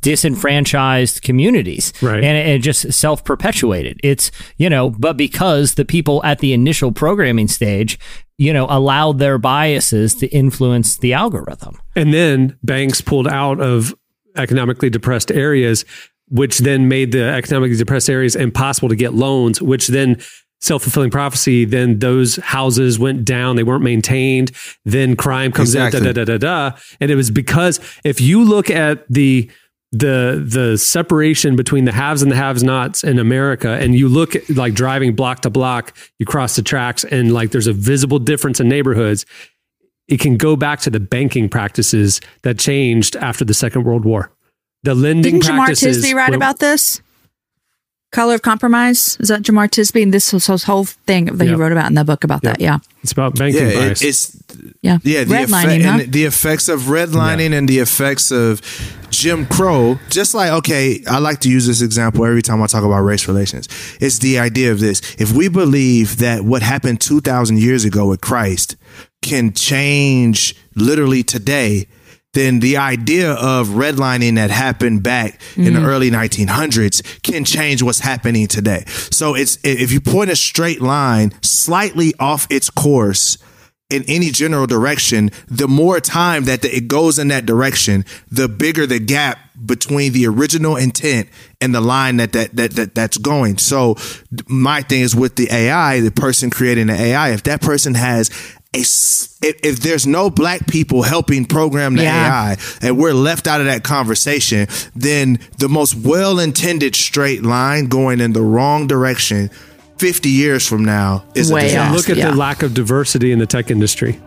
[0.01, 1.92] disenfranchised communities.
[2.03, 2.22] Right.
[2.22, 6.53] and it, it just self perpetuated it's you know but because the people at the
[6.53, 7.98] initial programming stage
[8.37, 11.81] you know allowed their biases to influence the algorithm.
[11.96, 13.94] And then banks pulled out of
[14.38, 15.85] economically depressed areas,
[16.29, 20.16] which then made the economically depressed areas impossible to get loans, which then
[20.61, 21.64] self fulfilling prophecy.
[21.64, 24.53] Then those houses went down, they weren't maintained.
[24.85, 25.98] Then crime comes Exactly.
[25.98, 26.79] in, da, da, da, da, da.
[27.01, 29.51] And it was because if you look at the
[29.90, 34.37] the the separation between the haves and the have nots in America and you look
[34.37, 38.18] at like driving block to block you cross the tracks and like there's a visible
[38.18, 39.24] difference in neighborhoods
[40.09, 44.31] it can go back to the banking practices that changed after the Second World War.
[44.85, 47.01] The lending Didn't Jemar practices Tisby write were- about this?
[48.11, 49.18] Color of Compromise.
[49.21, 50.03] Is that Jemar Tisby?
[50.03, 52.59] And this was his whole thing that he wrote about in the book about that.
[52.59, 52.79] Yeah.
[53.03, 54.01] It's about banking Yeah, bias.
[54.01, 54.42] it, it's
[54.81, 54.97] Yeah.
[55.03, 55.99] yeah the, Redlining, effect, huh?
[56.05, 58.62] and the effects of redlining and the effects of
[59.11, 59.99] Jim Crow.
[60.09, 63.28] Just like okay, I like to use this example every time I talk about race
[63.28, 63.68] relations.
[64.01, 68.07] It's the idea of this: if we believe that what happened two thousand years ago
[68.09, 68.76] with Christ
[69.29, 71.89] can change literally today.
[72.35, 75.87] Then the idea of redlining that happened back in the mm.
[75.87, 78.85] early 1900s can change what's happening today.
[78.87, 83.39] So it's if you point a straight line slightly off its course,
[83.91, 88.47] in any general direction, the more time that the, it goes in that direction, the
[88.47, 91.29] bigger the gap between the original intent
[91.61, 93.57] and the line that that that, that that's going.
[93.57, 93.97] So
[94.47, 98.31] my thing is with the AI, the person creating the AI, if that person has
[98.75, 99.29] if,
[99.64, 102.53] if there's no black people helping program the Yeah.
[102.53, 108.21] AI and we're left out of that conversation, then the most well-intended straight line going
[108.21, 109.51] in the wrong direction
[109.99, 111.91] 50 years from now is Way a disaster.
[111.91, 111.97] off.
[111.97, 112.31] Look at yeah.
[112.31, 114.21] the lack of diversity in the tech industry.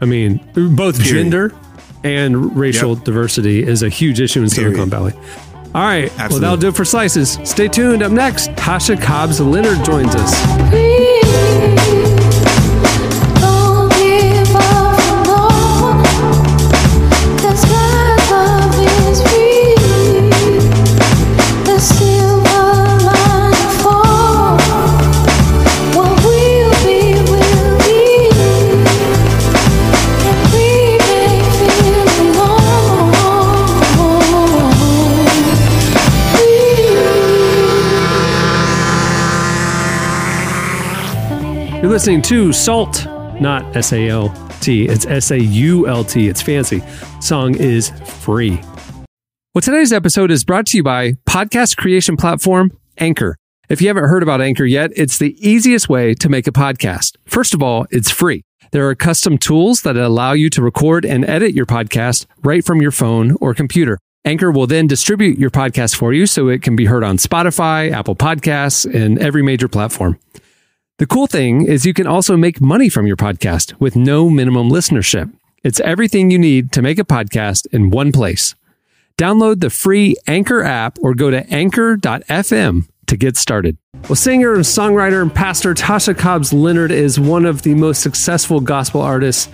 [0.00, 1.24] I mean, both Period.
[1.24, 1.52] gender
[2.04, 3.04] and racial Yep.
[3.04, 5.12] diversity is a huge issue in Silicon Valley.
[5.74, 6.10] All right.
[6.30, 7.38] Well, that'll do it for Slices.
[7.44, 8.02] Stay tuned.
[8.02, 10.97] Up next, Tasha Cobbs Leonard joins us.
[41.88, 43.06] You're listening to Salt,
[43.40, 44.28] not S A L
[44.60, 44.86] T.
[44.86, 46.28] It's S A U L T.
[46.28, 46.82] It's fancy.
[47.22, 48.60] Song is free.
[49.54, 53.38] Well, today's episode is brought to you by podcast creation platform Anchor.
[53.70, 57.16] If you haven't heard about Anchor yet, it's the easiest way to make a podcast.
[57.24, 58.42] First of all, it's free.
[58.70, 62.82] There are custom tools that allow you to record and edit your podcast right from
[62.82, 63.98] your phone or computer.
[64.26, 67.90] Anchor will then distribute your podcast for you so it can be heard on Spotify,
[67.90, 70.18] Apple Podcasts, and every major platform.
[70.98, 74.68] The cool thing is you can also make money from your podcast with no minimum
[74.68, 75.32] listenership.
[75.62, 78.56] It's everything you need to make a podcast in one place.
[79.16, 83.78] Download the free Anchor app or go to anchor.fm to get started.
[84.08, 88.58] Well, singer and songwriter and pastor Tasha Cobbs Leonard is one of the most successful
[88.58, 89.48] gospel artists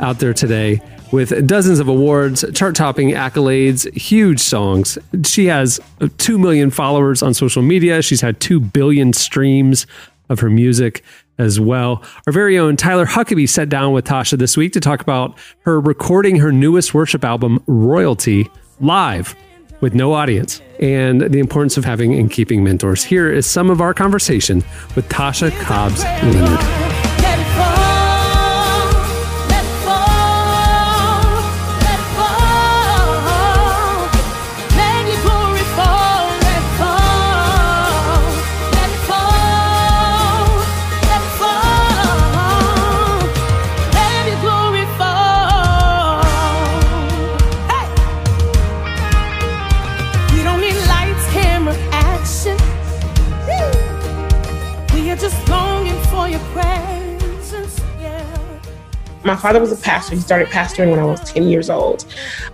[0.00, 0.82] out there today
[1.12, 4.98] with dozens of awards, chart topping accolades, huge songs.
[5.24, 5.80] She has
[6.18, 8.02] 2 million followers on social media.
[8.02, 9.86] She's had 2 billion streams
[10.30, 11.04] of her music
[11.38, 12.02] as well.
[12.26, 15.78] Our very own Tyler Huckabee sat down with Tasha this week to talk about her
[15.80, 18.48] recording her newest worship album, Royalty,
[18.80, 19.36] live
[19.80, 23.04] with no audience and the importance of having and keeping mentors.
[23.04, 24.62] Here is some of our conversation
[24.94, 27.09] with Tasha Cobbs Leonard.
[59.30, 60.16] My father was a pastor.
[60.16, 62.04] He started pastoring when I was 10 years old.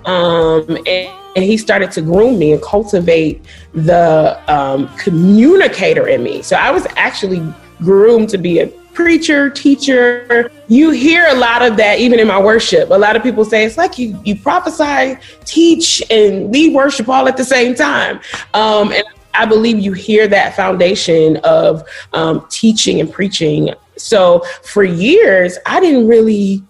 [0.05, 6.43] Um, and, and he started to groom me and cultivate the um, communicator in me.
[6.43, 7.43] So I was actually
[7.79, 10.51] groomed to be a preacher, teacher.
[10.68, 12.91] You hear a lot of that even in my worship.
[12.91, 17.27] A lot of people say it's like you, you prophesy, teach, and lead worship all
[17.27, 18.20] at the same time.
[18.53, 19.05] Um, and
[19.37, 23.74] I believe you hear that foundation of um, teaching and preaching.
[23.97, 26.62] So for years, I didn't really,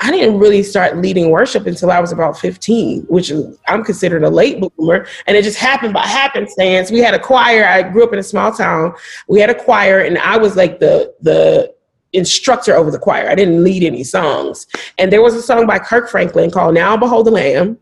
[0.00, 3.32] I didn't really start leading worship until I was about 15, which
[3.68, 5.06] I'm considered a late bloomer.
[5.26, 6.90] And it just happened by happenstance.
[6.90, 7.64] We had a choir.
[7.64, 8.94] I grew up in a small town.
[9.28, 11.72] We had a choir, and I was like the the
[12.12, 13.28] instructor over the choir.
[13.30, 14.66] I didn't lead any songs.
[14.98, 17.78] And there was a song by Kirk Franklin called "Now Behold the Lamb."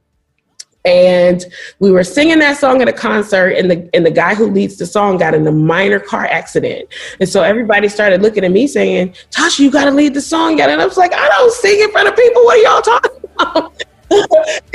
[0.84, 1.44] And
[1.78, 4.76] we were singing that song at a concert and the and the guy who leads
[4.78, 6.88] the song got in a minor car accident.
[7.20, 10.58] And so everybody started looking at me saying tasha you got to lead the song
[10.58, 10.70] yet.
[10.70, 12.44] and i was like i don't sing in front of people.
[12.44, 13.82] What are y'all talking about?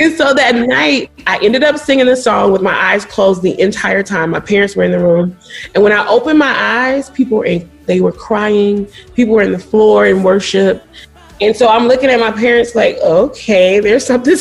[0.00, 3.60] And so that night i ended up singing the song with my eyes closed the
[3.60, 4.30] entire time.
[4.30, 5.36] My parents were in the room.
[5.74, 8.86] And when i opened my eyes people were in, they were crying.
[9.14, 10.82] People were in the floor in worship.
[11.42, 14.36] And so i'm looking at my parents like okay there's something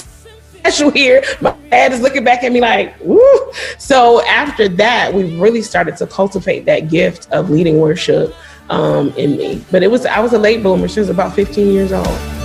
[0.65, 1.23] special here.
[1.41, 3.51] My dad is looking back at me like, woo.
[3.77, 8.33] So after that, we really started to cultivate that gift of leading worship
[8.69, 9.63] um, in me.
[9.71, 10.87] But it was I was a late bloomer.
[10.87, 12.44] She was about 15 years old.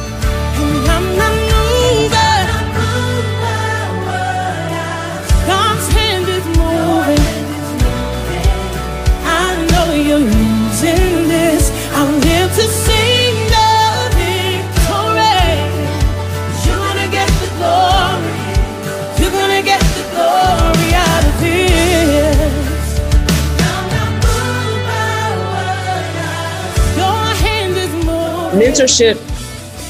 [28.71, 29.19] Mentorship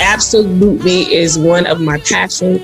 [0.01, 2.63] absolutely is one of my passions.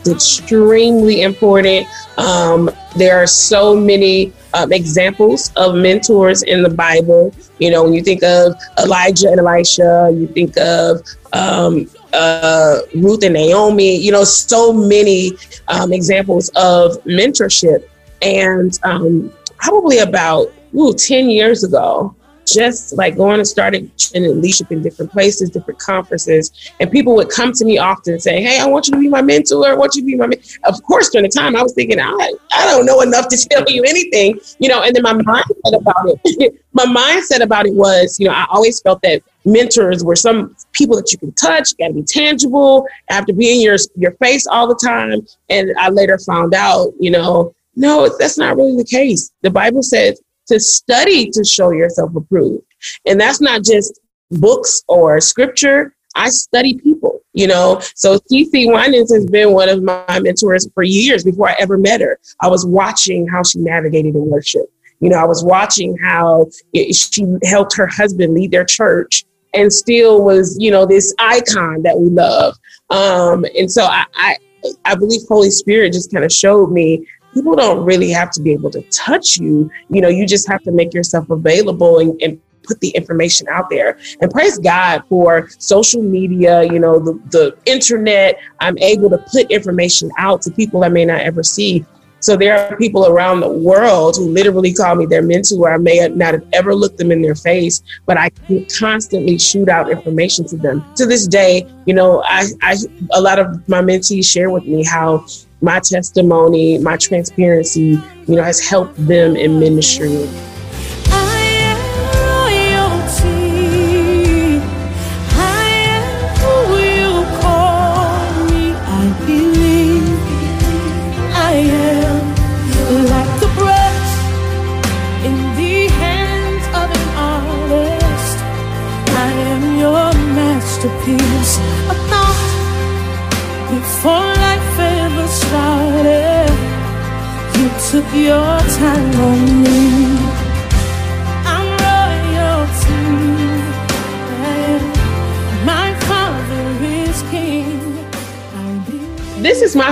[0.00, 1.86] It's extremely important.
[2.16, 7.32] Um, there are so many um, examples of mentors in the bible.
[7.60, 13.22] You know when you think of elijah and elisha you think of um, uh, ruth
[13.22, 15.32] and naomi you know so many
[15.68, 17.88] um, examples of mentorship.
[18.22, 22.16] And um, probably about ooh, 10 years ago
[22.52, 27.30] just like going and starting in leadership in different places, different conferences, and people would
[27.30, 29.68] come to me often saying, "Hey, I want you to be my mentor.
[29.68, 30.40] I want you to be my." Men-.
[30.64, 33.64] Of course, during the time, I was thinking, "I, I don't know enough to tell
[33.68, 34.82] you anything," you know.
[34.82, 38.80] And then my mindset about it, my mindset about it was, you know, I always
[38.80, 43.26] felt that mentors were some people that you can touch, got to be tangible, have
[43.26, 45.20] to be in your your face all the time.
[45.48, 49.30] And I later found out, you know, no, that's not really the case.
[49.42, 52.64] The Bible says to study to show yourself approved.
[53.06, 55.94] And that's not just books or scripture.
[56.14, 57.80] I study people, you know.
[57.94, 62.00] So CeCe Winans has been one of my mentors for years before I ever met
[62.00, 62.18] her.
[62.42, 64.66] I was watching how she navigated in worship.
[65.00, 69.24] You know, I was watching how it, she helped her husband lead their church
[69.54, 72.56] and still was, you know, this icon that we love.
[72.90, 74.36] Um, and so I, I,
[74.84, 78.52] I believe Holy Spirit just kind of showed me people don't really have to be
[78.52, 79.70] able to touch you.
[79.90, 83.70] You know, you just have to make yourself available and, and put the information out
[83.70, 83.98] there.
[84.20, 88.38] And praise God for social media, you know, the, the internet.
[88.60, 91.84] I'm able to put information out to people I may not ever see.
[92.20, 95.72] So there are people around the world who literally call me their mentor.
[95.72, 99.68] I may not have ever looked them in their face, but I can constantly shoot
[99.68, 100.84] out information to them.
[100.96, 102.76] To this day, you know, I, I
[103.14, 105.26] a lot of my mentees share with me how
[105.60, 110.28] my testimony, my transparency, you know, has helped them in ministry.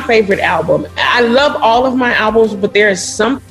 [0.06, 0.86] Favorite album.
[0.96, 3.42] I love all of my albums, but there is something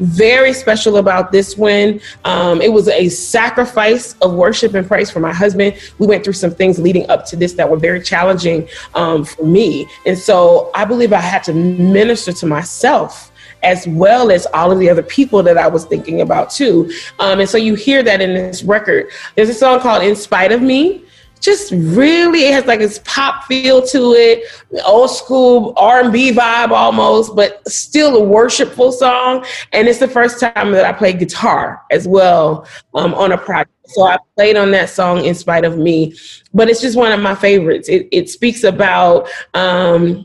[0.00, 2.00] very special about this one.
[2.24, 5.78] Um, it was a sacrifice of worship and praise for my husband.
[5.98, 9.44] We went through some things leading up to this that were very challenging um, for
[9.44, 9.86] me.
[10.06, 13.30] And so I believe I had to minister to myself
[13.62, 16.90] as well as all of the other people that I was thinking about too.
[17.18, 19.10] Um, and so you hear that in this record.
[19.36, 21.04] There's a song called In Spite of Me
[21.40, 24.44] just really it has like this pop feel to it
[24.84, 30.70] old school r&b vibe almost but still a worshipful song and it's the first time
[30.70, 34.88] that i played guitar as well um, on a project so i played on that
[34.88, 36.14] song in spite of me
[36.52, 40.24] but it's just one of my favorites it, it speaks about um,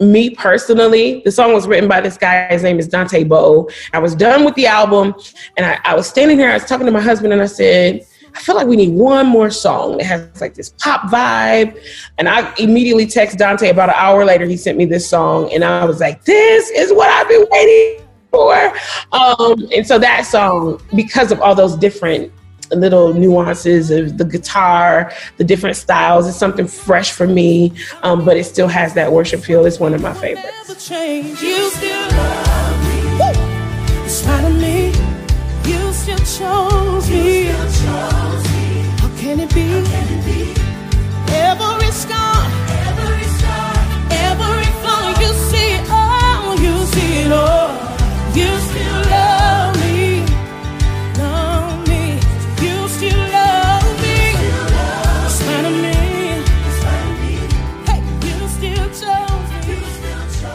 [0.00, 2.48] me personally, the song was written by this guy.
[2.48, 3.68] His name is Dante Bowe.
[3.92, 5.14] I was done with the album
[5.56, 6.50] and I, I was standing here.
[6.50, 8.04] I was talking to my husband and I said,
[8.34, 11.80] I feel like we need one more song that has like this pop vibe.
[12.18, 14.44] And I immediately text Dante about an hour later.
[14.44, 18.04] He sent me this song, and I was like, "This is what I've been waiting
[18.30, 18.72] for."
[19.12, 22.32] Um, and so that song, because of all those different
[22.70, 27.72] little nuances of the guitar, the different styles, it's something fresh for me.
[28.02, 29.64] Um, but it still has that worship feel.
[29.64, 30.50] It's one of my favorites.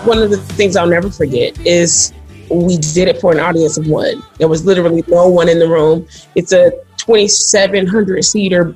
[0.10, 2.14] One of the things I'll never forget is
[2.50, 4.24] we did it for an audience of one.
[4.40, 6.08] There was literally no one in the room.
[6.34, 8.76] It's a 2,700 seater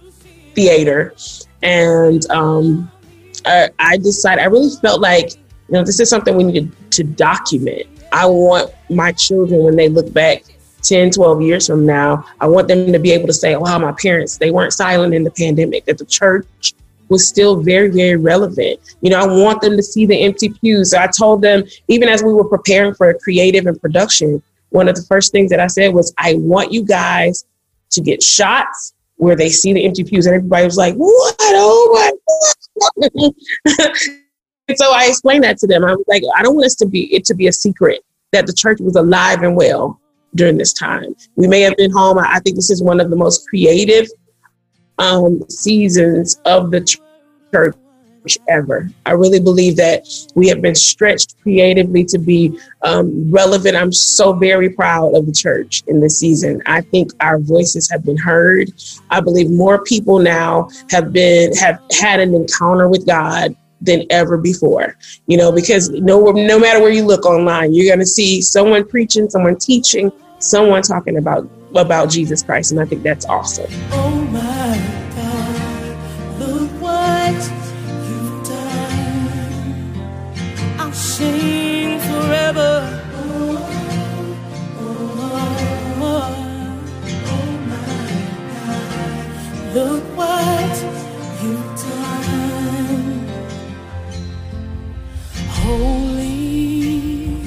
[0.54, 1.16] theater.
[1.64, 2.92] And um,
[3.48, 7.04] I, I decided, I really felt like, you know, this is something we needed to
[7.04, 7.88] document.
[8.12, 10.44] I want my children, when they look back
[10.84, 13.94] 10, 12 years from now, I want them to be able to say, wow, my
[13.94, 16.76] parents, they weren't silent in the pandemic, that the church
[17.10, 18.80] was still very, very relevant.
[19.02, 20.92] You know, I want them to see the empty pews.
[20.92, 24.88] So I told them, even as we were preparing for a creative and production, one
[24.88, 27.46] of the first things that I said was, I want you guys
[27.92, 30.26] to get shots where they see the empty pews.
[30.26, 31.36] And everybody was like, what?
[31.40, 33.34] Oh my God.
[34.68, 35.86] and so I explained that to them.
[35.86, 38.48] I was like, I don't want us to be it to be a secret that
[38.48, 40.00] the church was alive and well
[40.36, 41.16] during this time.
[41.36, 42.18] We may have been home.
[42.18, 44.08] I think this is one of the most creative
[45.00, 46.82] um, seasons of the
[47.52, 47.76] church
[48.48, 48.90] ever.
[49.06, 53.76] I really believe that we have been stretched creatively to be um, relevant.
[53.76, 56.62] I'm so very proud of the church in this season.
[56.66, 58.72] I think our voices have been heard.
[59.10, 64.38] I believe more people now have been have had an encounter with God than ever
[64.38, 64.96] before.
[65.28, 68.88] You know, because no no matter where you look online, you're going to see someone
[68.88, 73.72] preaching, someone teaching, someone talking about about Jesus Christ, and I think that's awesome.
[89.74, 90.84] Look what
[91.42, 93.28] you've done.
[95.50, 97.42] Holy,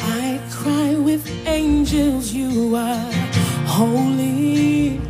[0.00, 2.32] I cry with angels.
[2.32, 3.12] You are
[3.64, 5.00] holy.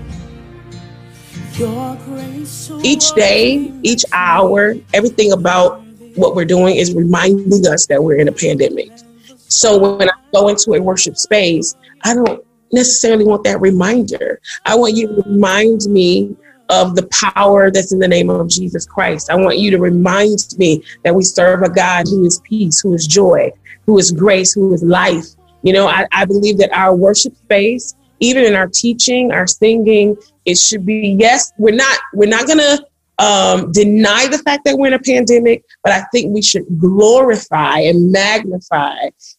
[1.54, 2.70] Your grace.
[2.82, 5.80] each day, each hour, everything about
[6.16, 8.90] what we're doing is reminding us that we're in a pandemic.
[9.48, 14.40] So when I go into a worship space, I don't necessarily want that reminder.
[14.64, 16.36] I want you to remind me
[16.68, 19.30] of the power that's in the name of Jesus Christ.
[19.30, 22.94] I want you to remind me that we serve a God who is peace, who
[22.94, 23.50] is joy,
[23.84, 25.26] who is grace, who is life.
[25.62, 30.16] You know, I, I believe that our worship space, even in our teaching, our singing,
[30.44, 32.78] it should be yes, we're not we're not gonna
[33.18, 37.78] um, deny the fact that we're in a pandemic, but I think we should glorify
[37.80, 38.96] and magnify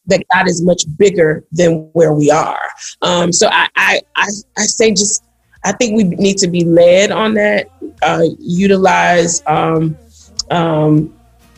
[0.07, 2.59] that God is much bigger than where we are.
[3.01, 4.27] Um, so I, I, I,
[4.57, 5.23] I say just,
[5.63, 7.69] I think we need to be led on that,
[8.01, 9.97] uh, utilize um,
[10.51, 11.13] um,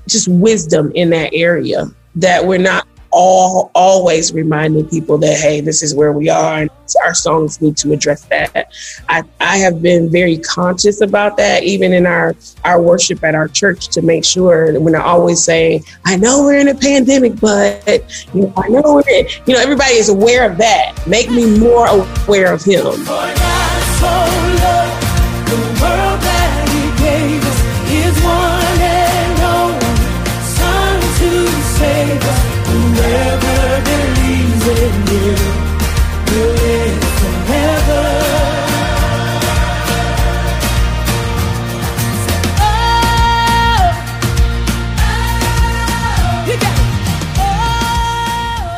[0.07, 2.87] just wisdom in that area that we're not
[3.17, 6.69] all always reminding people that hey this is where we are and
[7.01, 8.73] our songs need to address that.
[9.07, 12.35] I i have been very conscious about that even in our
[12.65, 16.43] our worship at our church to make sure that we're not always saying i know
[16.43, 18.03] we're in a pandemic but
[18.33, 20.93] you know i know we're in, you know everybody is aware of that.
[21.07, 23.44] Make me more aware of him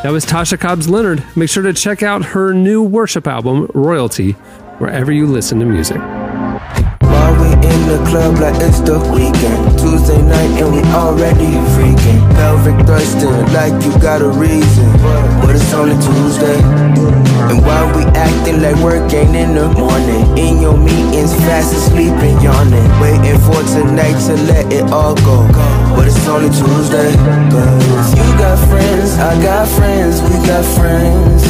[0.07, 1.21] That was Tasha Cobbs Leonard.
[1.35, 4.31] Make sure to check out her new worship album, Royalty,
[4.79, 5.97] wherever you listen to music.
[5.97, 12.21] While we in the club like it's the weekend Tuesday night and we already freaking
[12.35, 14.89] Pelvic thrusting like you got a reason
[15.41, 20.61] But it's only Tuesday And while we acting like work ain't in the morning In
[20.61, 25.47] your meetings fast asleep and yawning Waiting for tonight to let it all go.
[25.95, 27.15] But it's only Tuesday
[27.51, 31.43] Cause you got friends, I got friends, we got friends.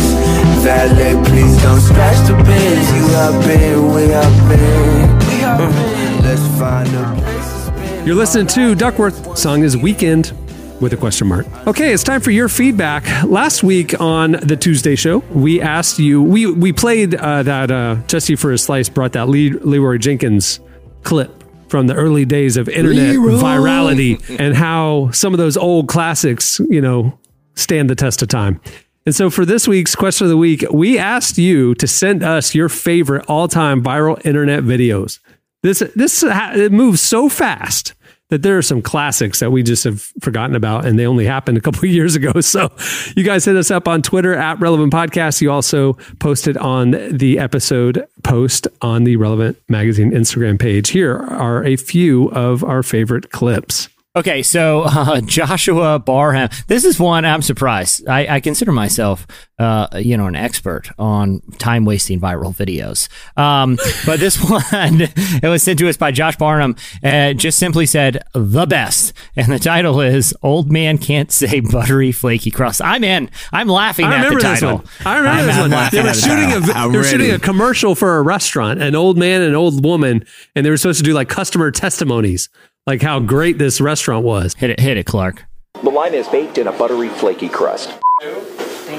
[0.63, 4.07] Valet, please don't scratch the bins You have been, we
[4.49, 5.17] been.
[5.57, 9.37] Mm, Let's find a place You're listening to Duckworth.
[9.37, 10.33] Song is Weekend
[10.79, 11.45] with a question mark.
[11.67, 13.23] Okay, it's time for your feedback.
[13.23, 17.97] Last week on the Tuesday show, we asked you, we, we played uh, that uh,
[18.07, 20.59] Jesse for a Slice brought that Lee, Leeroy Jenkins
[21.03, 26.59] clip from the early days of internet virality and how some of those old classics,
[26.69, 27.17] you know,
[27.55, 28.61] stand the test of time.
[29.05, 32.53] And so for this week's question of the week, we asked you to send us
[32.53, 35.19] your favorite all-time viral internet videos.
[35.63, 37.93] This this it moves so fast
[38.29, 41.57] that there are some classics that we just have forgotten about and they only happened
[41.57, 42.31] a couple of years ago.
[42.47, 42.71] So
[43.15, 45.41] you guys hit us up on Twitter at Relevant Podcast.
[45.41, 50.89] You also posted on the episode post on the Relevant Magazine Instagram page.
[50.91, 53.89] Here are a few of our favorite clips.
[54.17, 56.49] Okay, so uh, Joshua Barham.
[56.65, 58.07] This is one I'm surprised.
[58.07, 59.27] I, I consider myself,
[59.59, 63.09] uh, you know, an expert on time wasting viral videos.
[63.39, 66.75] Um, but this one, it was sent to us by Josh Barnum.
[67.03, 72.11] Uh, just simply said the best, and the title is "Old Man Can't Say Buttery
[72.11, 73.29] Flaky Crust." I'm in.
[73.53, 74.77] I'm laughing I at the remember this title.
[74.77, 74.87] one.
[75.05, 75.89] I remember I'm- this I'm one.
[75.91, 76.61] They were at the shooting a title.
[76.61, 79.55] vi- I'm they were shooting a commercial for a restaurant, an old man and an
[79.55, 82.49] old woman, and they were supposed to do like customer testimonies,
[82.87, 84.55] like how great this restaurant was.
[84.55, 85.45] Hit it, hit it, Clark.
[85.83, 87.91] The line is baked in a buttery, flaky crust.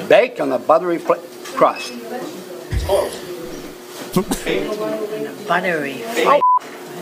[0.09, 1.15] Baked on a buttery fl-
[1.57, 1.93] crust.
[5.49, 6.03] Buttery.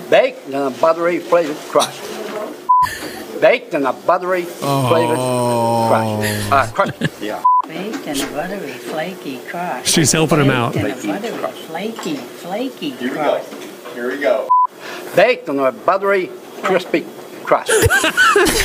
[0.08, 3.40] Baked on a buttery flavored crust.
[3.40, 6.52] Baked on a buttery flavored crust.
[6.52, 7.22] Uh, crust.
[7.22, 7.42] Yeah.
[7.66, 9.88] Baked in a buttery, flaky crust.
[9.88, 10.74] She's helping him out.
[10.74, 13.52] Baked in a buttery, flaky, flaky crust.
[13.94, 14.48] Here we go.
[15.14, 16.30] Baked on a buttery,
[16.66, 17.04] crispy
[17.44, 17.70] crust.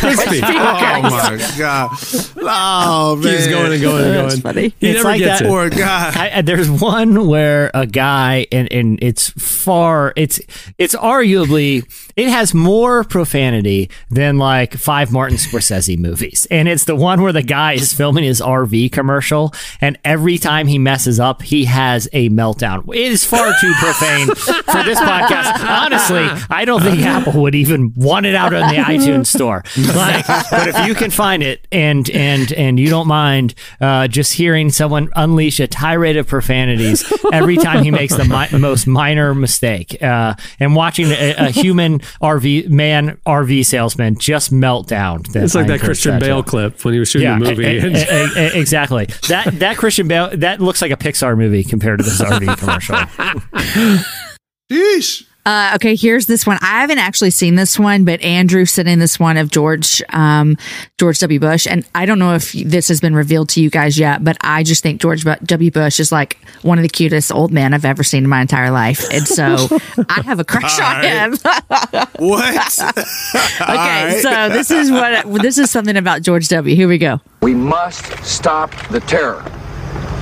[0.01, 0.39] Crispy.
[0.43, 1.89] Oh my god!
[2.37, 4.27] Oh man, Keeps going and going and going.
[4.29, 4.73] That's funny.
[4.79, 5.49] He It's never like gets that- it.
[5.49, 6.11] Poor guy.
[6.15, 10.39] I, I- there's one where a guy and and it's far it's
[10.79, 11.83] it's arguably
[12.15, 16.47] it has more profanity than like five Martin Scorsese movies.
[16.51, 20.67] And it's the one where the guy is filming his RV commercial and every time
[20.67, 22.87] he messes up he has a meltdown.
[22.93, 25.63] It is far too profane for this podcast.
[25.63, 29.63] Honestly I don't think Apple would even want it out on the iTunes store.
[29.95, 34.33] Like but if you can find it and and and you don't mind uh, just
[34.33, 39.33] hearing someone unleash a tirade of profanities every time he makes the mi- most minor
[39.33, 45.19] mistake uh, and watching a, a human RV man RV salesman just meltdown.
[45.35, 47.45] It's like I that Christian that Bale to- clip when he was shooting yeah, the
[47.45, 47.63] movie.
[47.65, 49.07] e- e- e- exactly.
[49.29, 52.95] That that Christian Bale that looks like a Pixar movie compared to this RV commercial.
[54.71, 55.25] Yeesh.
[55.45, 56.57] Uh, okay, here's this one.
[56.61, 60.55] I haven't actually seen this one, but Andrew sent in this one of George, um,
[60.99, 61.39] George W.
[61.39, 64.37] Bush, and I don't know if this has been revealed to you guys yet, but
[64.41, 65.71] I just think George W.
[65.71, 68.69] Bush is like one of the cutest old men I've ever seen in my entire
[68.69, 69.67] life, and so
[70.09, 71.05] I have a crush All on right.
[71.05, 71.37] him.
[72.21, 72.79] What?
[73.61, 76.75] okay, so this is what this is something about George W.
[76.75, 77.19] Here we go.
[77.41, 79.43] We must stop the terror.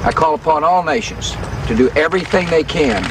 [0.04, 1.36] I call upon all nations
[1.68, 3.04] to do everything they can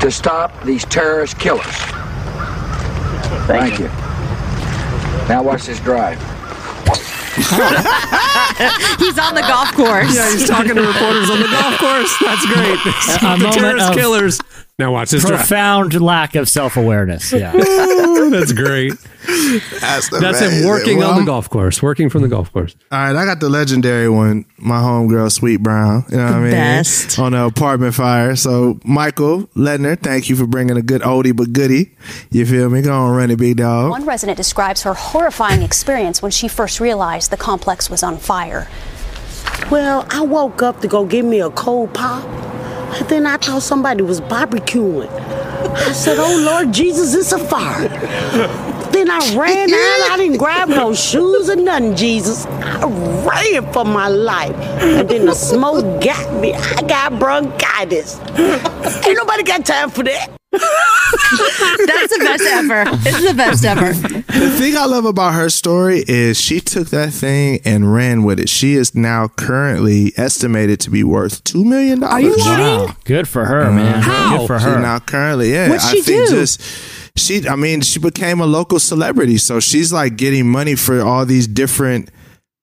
[0.00, 1.64] to stop these terrorist killers.
[3.46, 3.88] Thank, you.
[5.28, 6.18] Now watch this drive.
[7.38, 10.14] He's on the golf course.
[10.14, 12.12] yeah, he's talking to reporters on the golf course.
[12.20, 12.78] That's great.
[12.80, 14.40] A the terrorist of killers.
[14.78, 15.38] Now watch this drive.
[15.40, 17.32] Profound lack of self awareness.
[17.32, 17.52] Yeah.
[17.56, 18.92] Ooh, That's great.
[19.80, 21.82] That's, That's him working Well, on the golf course.
[21.82, 22.76] Working from the golf course.
[22.92, 24.44] All right, I got the legendary one.
[24.56, 26.04] My homegirl, Sweet Brown.
[26.10, 26.50] You know what I mean?
[26.52, 27.18] best.
[27.18, 28.36] On the apartment fire.
[28.36, 31.96] So, Michael Ledner, thank you for bringing a good oldie but goodie.
[32.30, 32.80] You feel me?
[32.82, 33.90] Go on, run it, big dog.
[33.90, 38.68] One resident describes her horrifying experience when she first realized the complex was on fire.
[39.72, 42.22] Well, I woke up to go give me a cold pop,
[42.96, 45.10] and then I thought somebody was barbecuing.
[45.10, 47.88] I said, "Oh Lord Jesus, it's a fire!"
[48.92, 50.10] then I ran out.
[50.10, 51.94] I didn't grab no shoes or nothing.
[51.94, 52.86] Jesus, I
[53.26, 56.54] ran for my life, and then the smoke got me.
[56.54, 58.18] I got bronchitis.
[59.06, 60.30] Ain't nobody got time for that.
[60.50, 62.84] That's the best ever.
[63.06, 63.92] It's the best ever.
[63.92, 68.40] The thing I love about her story is she took that thing and ran with
[68.40, 68.48] it.
[68.48, 72.02] She is now currently estimated to be worth $2 million.
[72.02, 72.44] Are you kidding?
[72.46, 72.96] Wow.
[73.04, 73.72] Good for her, uh-huh.
[73.72, 74.02] man.
[74.02, 74.38] How?
[74.38, 74.80] Good for She her.
[74.80, 75.68] now currently, yeah.
[75.68, 76.34] What'd I she think do?
[76.34, 76.60] just
[77.16, 79.38] she I mean, she became a local celebrity.
[79.38, 82.10] So she's like getting money for all these different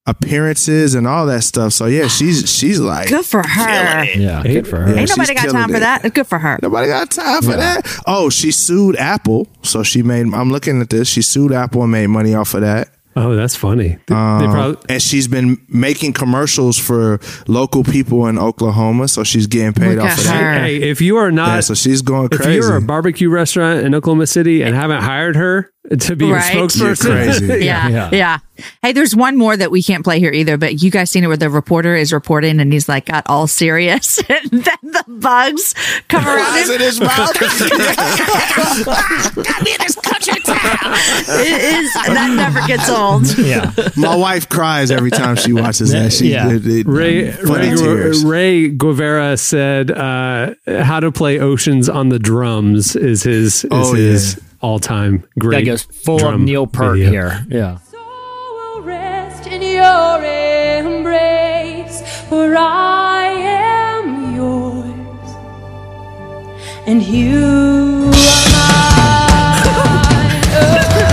[0.08, 1.74] appearances and all that stuff.
[1.74, 4.04] So yeah, she's she's like Good for her.
[4.06, 4.90] yeah, good for her.
[4.94, 6.14] Yeah, Ain't she's nobody got killing time for that.
[6.14, 6.60] Good for her.
[6.62, 7.82] Nobody got time for that.
[8.08, 9.48] Oh, she sued Apple.
[9.64, 11.08] So she made I'm looking at this.
[11.08, 12.90] She sued Apple and made money off of that.
[13.18, 13.88] Oh, that's funny.
[13.88, 19.24] They, they Um, probably, and she's been making commercials for local people in Oklahoma, so
[19.24, 20.62] she's getting paid Look off at of that.
[20.64, 22.42] hey, if you are not, Yeah, so she's going crazy.
[22.44, 22.68] if crazy.
[22.68, 26.54] you're a barbecue restaurant in Oklahoma City and haven't hired her to be Right.
[26.54, 27.46] your spokesperson, You're crazy.
[27.66, 28.10] Yeah, Yeah.
[28.12, 28.38] yeah,
[28.82, 31.28] Hey, there's one more that we can't play here either, but you guys seen it
[31.28, 35.74] where the reporter is reporting and he's like got all serious and then the bugs
[36.08, 36.76] come around Flies him.
[36.76, 37.32] in his mouth.
[40.18, 43.38] It is that never gets old.
[43.38, 43.72] Yeah.
[43.96, 46.14] My wife cries every time she watches that.
[46.14, 46.52] She, Yeah.
[46.52, 48.24] it- it- Ray funny Ray, tears.
[48.26, 53.94] Ray Guevara said, uh, "How to play oceans on the drums is his is Oh,
[53.94, 55.58] his all time great.
[55.58, 57.12] That great." goes full of drum Neil Peart video.
[57.12, 57.46] here.
[57.50, 57.78] Yeah.
[57.94, 60.24] will rest in your
[60.82, 65.30] embrace, for I am yours,
[66.88, 69.66] and you are
[70.96, 71.02] mine.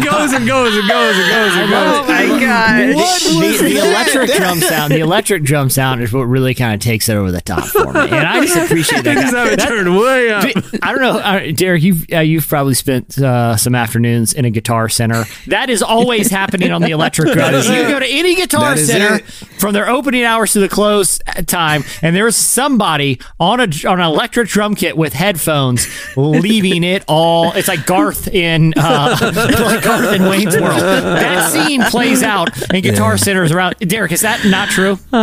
[0.00, 1.52] goes, and goes, and goes, and goes.
[1.56, 1.98] And goes.
[1.98, 2.88] Oh my god!
[2.88, 7.08] The, the electric drum sound, the electric drum sound is what really kind of takes
[7.08, 9.14] it over the top for me, and I just appreciate that.
[9.16, 9.46] Things guy.
[9.48, 10.44] have That- turned way up.
[10.82, 11.82] I don't know, uh, Derek.
[11.82, 15.24] You've uh, you've probably spent uh, some afternoons in a guitar center.
[15.48, 17.54] That is always happening on the electric drum.
[17.54, 19.24] is You go to any guitar center it.
[19.24, 24.06] from their opening hours to the close time, and there's somebody on a on an
[24.06, 25.86] electric drum kit with headphones,
[26.16, 27.52] leaving it all.
[27.52, 29.16] It's like Garth in uh,
[29.84, 30.80] like Garth in Wayne's World.
[31.22, 33.16] That scene plays out in guitar Yeah.
[33.16, 33.76] centers around.
[33.80, 34.98] Derek, is that not true?
[35.12, 35.16] Oh.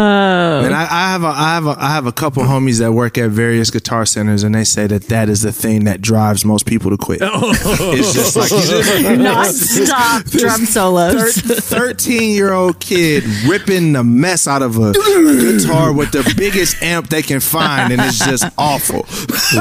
[0.66, 3.18] And I, I have a, I have a, I have a couple homies that work
[3.18, 6.66] at various guitar centers, and they say that that is the thing that drives most
[6.66, 7.22] people to quit.
[7.32, 7.51] Oh.
[7.93, 8.51] It's just like
[9.20, 11.36] Non-stop drum solos.
[11.41, 17.10] thirteen year old kid ripping the mess out of a guitar with the biggest amp
[17.10, 19.05] they can find, and it's just awful.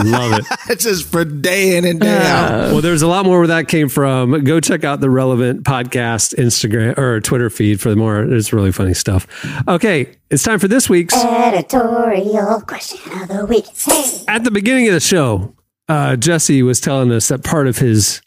[0.05, 0.46] Love it.
[0.70, 2.26] it's just for day in and day oh.
[2.26, 2.72] out.
[2.72, 4.42] Well, there's a lot more where that came from.
[4.44, 8.22] Go check out the relevant podcast Instagram or Twitter feed for the more.
[8.22, 9.26] It's really funny stuff.
[9.68, 11.14] Okay, it's time for this week's.
[11.14, 13.66] Editorial question of the week.
[13.76, 14.24] Hey.
[14.28, 15.55] At the beginning of the show,
[15.89, 18.20] uh, Jesse was telling us that part of his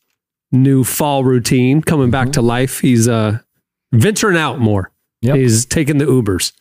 [0.52, 3.40] new fall routine coming back to life, he's uh,
[3.92, 4.92] venturing out more.
[5.22, 6.52] He's taking the Ubers.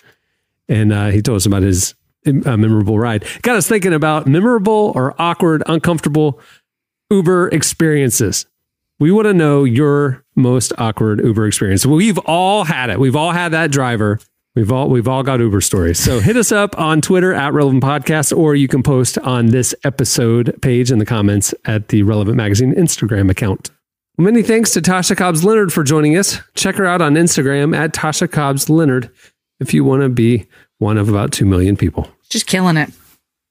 [0.69, 1.95] And uh, he told us about his
[2.27, 3.25] uh, memorable ride.
[3.43, 6.39] Got us thinking about memorable or awkward, uncomfortable
[7.11, 8.47] Uber experiences.
[9.01, 11.87] We want to know your most awkward Uber experience.
[11.87, 13.01] We've all had it.
[13.01, 14.21] We've all had that driver.
[14.55, 15.99] We've all we've all got Uber stories.
[15.99, 19.75] So hit us up on Twitter at Relevant Podcast, or you can post on this
[19.85, 23.71] episode page in the comments at the Relevant Magazine Instagram account.
[24.19, 26.39] Many thanks to Tasha Cobbs Leonard for joining us.
[26.55, 29.11] Check her out on Instagram at Tasha Cobbs Leonard
[29.61, 30.47] if you want to be
[30.77, 32.07] one of about two million people.
[32.29, 32.91] Just killing it.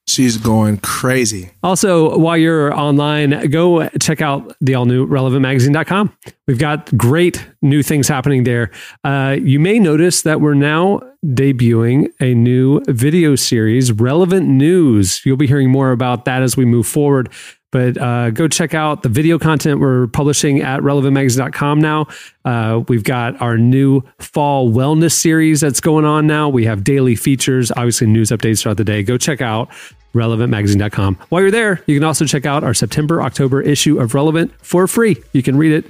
[0.08, 1.50] She's going crazy.
[1.62, 6.16] Also, while you're online, go check out the all new relevantmagazine.com.
[6.48, 8.72] We've got great new things happening there.
[9.04, 15.24] Uh, you may notice that we're now debuting a new video series, Relevant News.
[15.24, 17.30] You'll be hearing more about that as we move forward.
[17.70, 22.08] But uh, go check out the video content we're publishing at relevantmagazine.com now.
[22.44, 26.48] Uh, we've got our new fall wellness series that's going on now.
[26.48, 29.02] We have daily features, obviously news updates throughout the day.
[29.02, 29.68] Go check out
[30.14, 31.18] relevantmagazine.com.
[31.28, 34.86] While you're there, you can also check out our September October issue of Relevant for
[34.88, 35.16] free.
[35.32, 35.84] You can read it.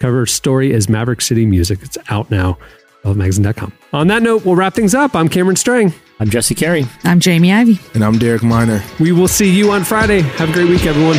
[0.00, 1.78] Cover story is Maverick City Music.
[1.82, 2.58] It's out now.
[3.04, 3.72] Relevantmagazine.com.
[3.92, 5.14] On that note, we'll wrap things up.
[5.14, 5.92] I'm Cameron Strang.
[6.20, 6.86] I'm Jesse Carey.
[7.04, 7.78] I'm Jamie Ivey.
[7.94, 8.82] And I'm Derek Minor.
[8.98, 10.20] We will see you on Friday.
[10.20, 11.18] Have a great week, everyone.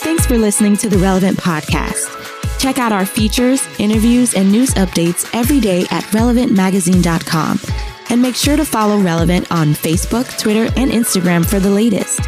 [0.00, 2.14] Thanks for listening to the Relevant Podcast.
[2.58, 7.58] Check out our features, interviews, and news updates every day at relevantmagazine.com.
[8.10, 12.20] And make sure to follow Relevant on Facebook, Twitter, and Instagram for the latest.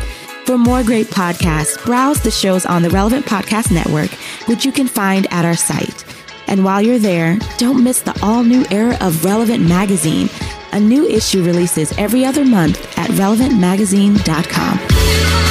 [0.45, 4.11] For more great podcasts, browse the shows on the Relevant Podcast Network,
[4.49, 6.05] which you can find at our site.
[6.49, 10.29] And while you're there, don't miss the all new era of Relevant Magazine.
[10.73, 15.50] A new issue releases every other month at relevantmagazine.com.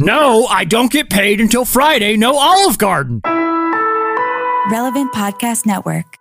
[0.00, 2.16] No, I don't get paid until Friday.
[2.16, 3.20] No Olive Garden.
[4.70, 6.17] Relevant Podcast Network.